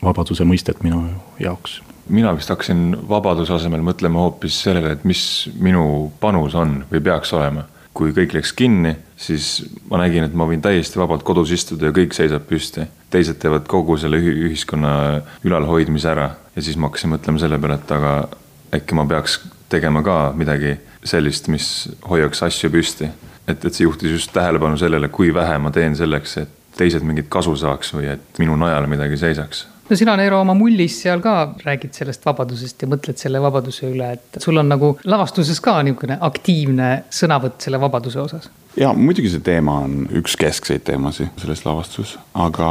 [0.03, 1.05] vabaduse mõistet minu
[1.39, 5.21] jaoks mina vist hakkasin vabaduse asemel mõtlema hoopis sellele, et mis
[5.61, 7.67] minu panus on või peaks olema.
[7.91, 11.95] kui kõik läks kinni, siis ma nägin, et ma võin täiesti vabalt kodus istuda ja
[11.95, 12.85] kõik seisab püsti.
[13.09, 17.91] teised teevad kogu selle ühiskonna ülalhoidmise ära ja siis ma hakkasin mõtlema selle peale, et
[17.91, 18.13] aga
[18.75, 19.41] äkki ma peaks
[19.71, 20.75] tegema ka midagi
[21.07, 21.67] sellist, mis
[22.09, 23.09] hoiaks asju püsti.
[23.47, 27.27] et, et see juhtis just tähelepanu sellele, kui vähe ma teen selleks, et teised mingit
[27.29, 31.35] kasu saaks või et minu najal midagi seisaks no sina, Neero, oma mullis seal ka
[31.65, 36.17] räägid sellest vabadusest ja mõtled selle vabaduse üle, et sul on nagu lavastuses ka niisugune
[36.29, 38.49] aktiivne sõnavõtt selle vabaduse osas
[38.79, 42.69] ja muidugi see teema on üks keskseid teemasid selles lavastuses, aga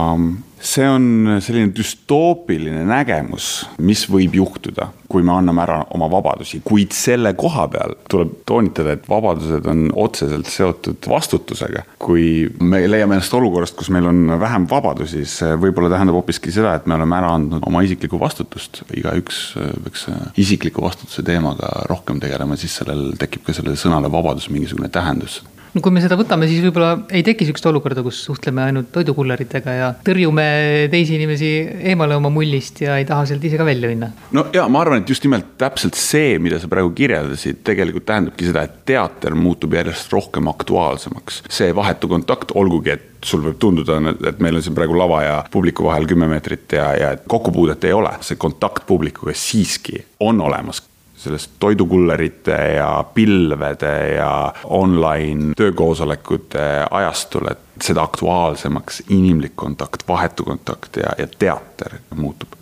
[0.60, 6.94] see on selline düstoopiline nägemus, mis võib juhtuda, kui me anname ära oma vabadusi, kuid
[6.94, 11.84] selle koha peal tuleb toonitada, et vabadused on otseselt seotud vastutusega.
[11.98, 16.74] kui me leiame ennast olukorrast, kus meil on vähem vabadusi, siis võib-olla tähendab hoopiski seda,
[16.76, 18.82] et me oleme ära andnud oma isiklikku vastutust.
[18.96, 19.40] igaüks
[19.84, 20.06] peaks
[20.40, 25.40] isikliku vastutuse teemaga rohkem tegelema, siis sellel tekib ka sellele sõnale vabadus mingisugune tähendus
[25.74, 29.76] no kui me seda võtame, siis võib-olla ei teki sihukest olukorda, kus suhtleme ainult toidukulleritega
[29.76, 30.46] ja tõrjume
[30.92, 31.50] teisi inimesi
[31.92, 34.10] eemale oma mullist ja ei taha sealt ise ka välja minna.
[34.36, 38.50] no ja ma arvan, et just nimelt täpselt see, mida sa praegu kirjeldasid, tegelikult tähendabki
[38.50, 41.44] seda, et teater muutub järjest rohkem aktuaalsemaks.
[41.50, 43.98] see vahetu kontakt, olgugi et sul võib tunduda,
[44.30, 47.92] et meil on siin praegu lava ja publiku vahel kümme meetrit ja, ja kokkupuudet ei
[47.96, 50.80] ole, see kontakt publikuga siiski on olemas
[51.20, 54.30] sellest toidukullerite ja pilvede ja
[54.64, 62.60] online töökoosolekute ajastul, et seda aktuaalsemaks inimlik kontakt, vahetu kontakt ja, ja teater muutub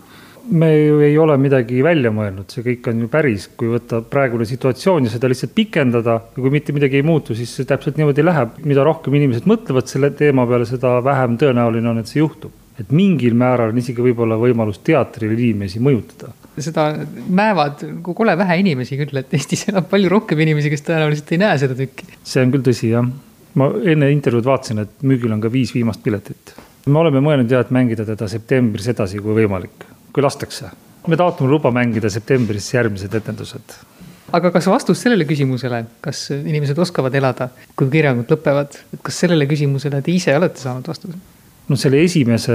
[0.50, 4.46] me ju ei ole midagi välja mõelnud, see kõik on ju päris, kui võtta praegune
[4.48, 8.24] situatsioon ja seda lihtsalt pikendada ja kui mitte midagi ei muutu, siis see täpselt niimoodi
[8.24, 8.56] läheb.
[8.64, 12.52] mida rohkem inimesed mõtlevad selle teema peale, seda vähem tõenäoline on, et see juhtub.
[12.78, 16.32] et mingil määral on isegi võib-olla võimalus teatril inimesi mõjutada
[16.64, 16.88] seda
[17.28, 21.58] näevad kole vähe inimesi küll, et Eestis elab palju rohkem inimesi, kes tõenäoliselt ei näe
[21.60, 22.08] seda tükki.
[22.24, 23.06] see on küll tõsi, jah.
[23.58, 26.54] ma enne intervjuud vaatasin, et müügil on ka viis viimast piletit.
[26.86, 30.72] me oleme mõelnud jah, et mängida teda septembris edasi, kui võimalik, kui lastakse.
[31.06, 33.78] me taotleme luba mängida septembris järgmised etendused
[34.32, 39.48] aga kas vastus sellele küsimusele, kas inimesed oskavad elada, kui kirjangud lõpevad, et kas sellele
[39.48, 41.16] küsimusele te ise olete saanud vastuse?
[41.68, 42.54] No selle esimese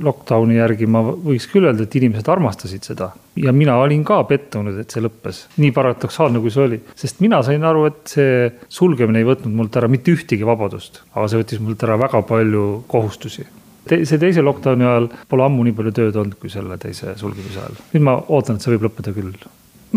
[0.00, 3.10] lockdown'i järgi ma võiks küll öelda, et inimesed armastasid seda.
[3.36, 6.80] ja mina olin ka pettunud, et see lõppes, nii paradoksaalne kui see oli.
[6.96, 11.28] sest mina sain aru, et see sulgemine ei võtnud mult ära mitte ühtegi vabadust, aga
[11.28, 13.46] see võttis mult ära väga palju kohustusi
[13.88, 17.62] Te, see teise lockdown'i ajal pole ammu nii palju tööd olnud, kui selle teise sulgemise
[17.62, 17.78] ajal.
[17.94, 19.32] nüüd ma ootan, et see võib lõppeda küll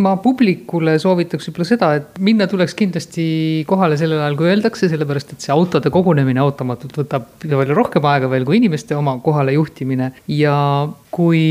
[0.02, 3.26] ma publikule soovitaks võib-olla seda, et minna tuleks kindlasti
[3.70, 8.30] kohale sellel ajal, kui öeldakse, sellepärast et see autode kogunemine ootamatult võtab palju rohkem aega
[8.32, 10.12] veel kui inimeste oma kohale juhtimine.
[10.28, 10.56] ja
[11.14, 11.44] kui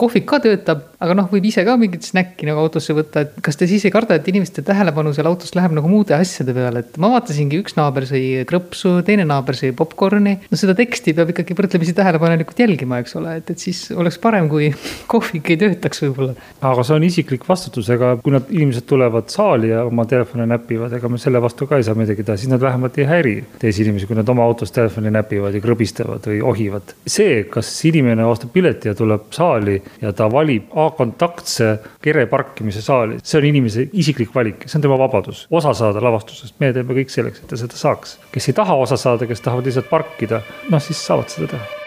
[0.00, 3.56] kohvik ka töötab, aga noh, võib ise ka mingit snäkki nagu autosse võtta, et kas
[3.56, 6.98] te siis ei karda, et inimeste tähelepanu seal autos läheb nagu muude asjade peale, et
[7.00, 10.36] ma vaatasingi, üks naaber sõi krõpsu, teine naaber sõi popkorni.
[10.50, 14.50] no seda teksti peab ikkagi võrdlemisi tähelepanelikult jälgima, eks ole, et, et siis oleks parem,
[14.52, 14.68] kui
[15.12, 16.36] kohvik ei töötaks võib-olla.
[16.60, 20.92] aga see on isiklik vastutus, ega kui nad, inimesed tulevad saali ja oma telefone näpivad,
[21.00, 23.86] ega me selle vastu ka ei saa midagi teha, siis nad vähemalt ei häiri teisi
[23.86, 26.94] inimesi, kui nad oma autos telefoni näpivad ja krõbistavad või ohivad.
[27.08, 31.72] see, kas inimene ostab pileti ja tuleb saali ja ta valib A-kontaktse
[32.02, 36.58] kere parkimise saali, see on inimese isiklik valik, see on tema vabadus, osa saada lavastusest,
[36.62, 38.18] meie teeme kõik selleks, et ta seda saaks.
[38.32, 41.79] kes ei taha osa saada, kes tahavad lihtsalt parkida, noh siis saavad seda teha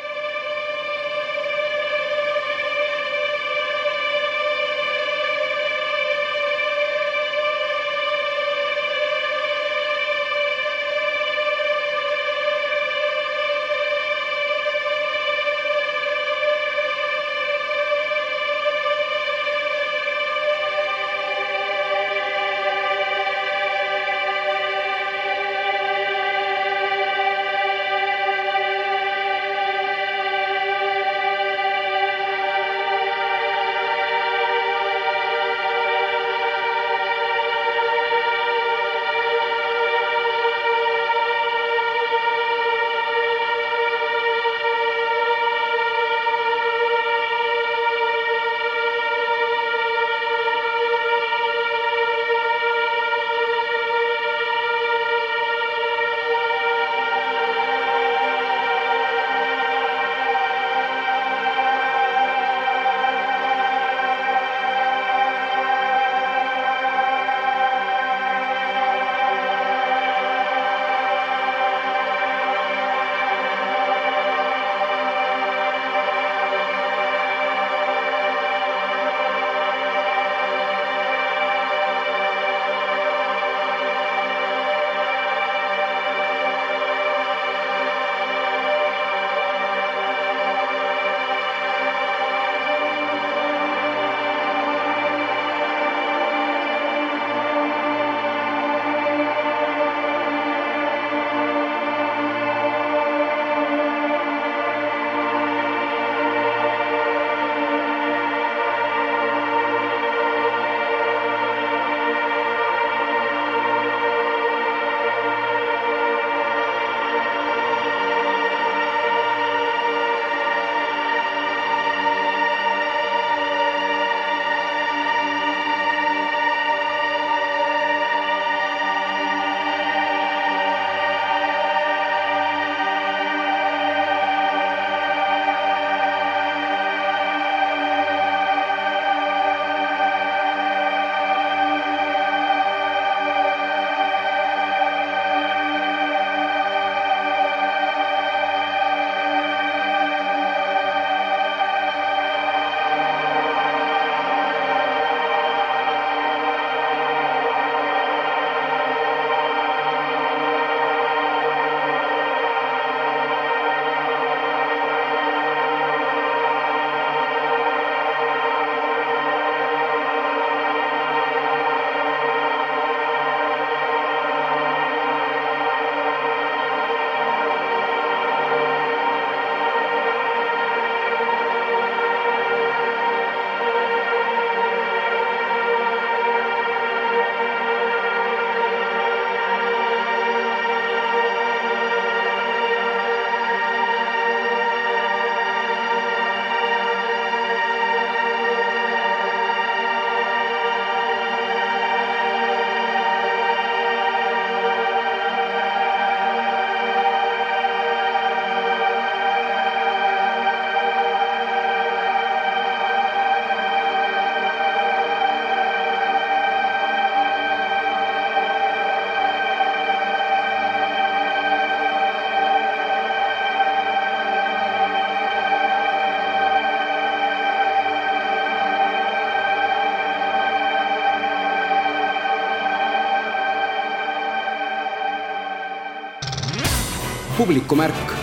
[237.43, 238.22] publiku märk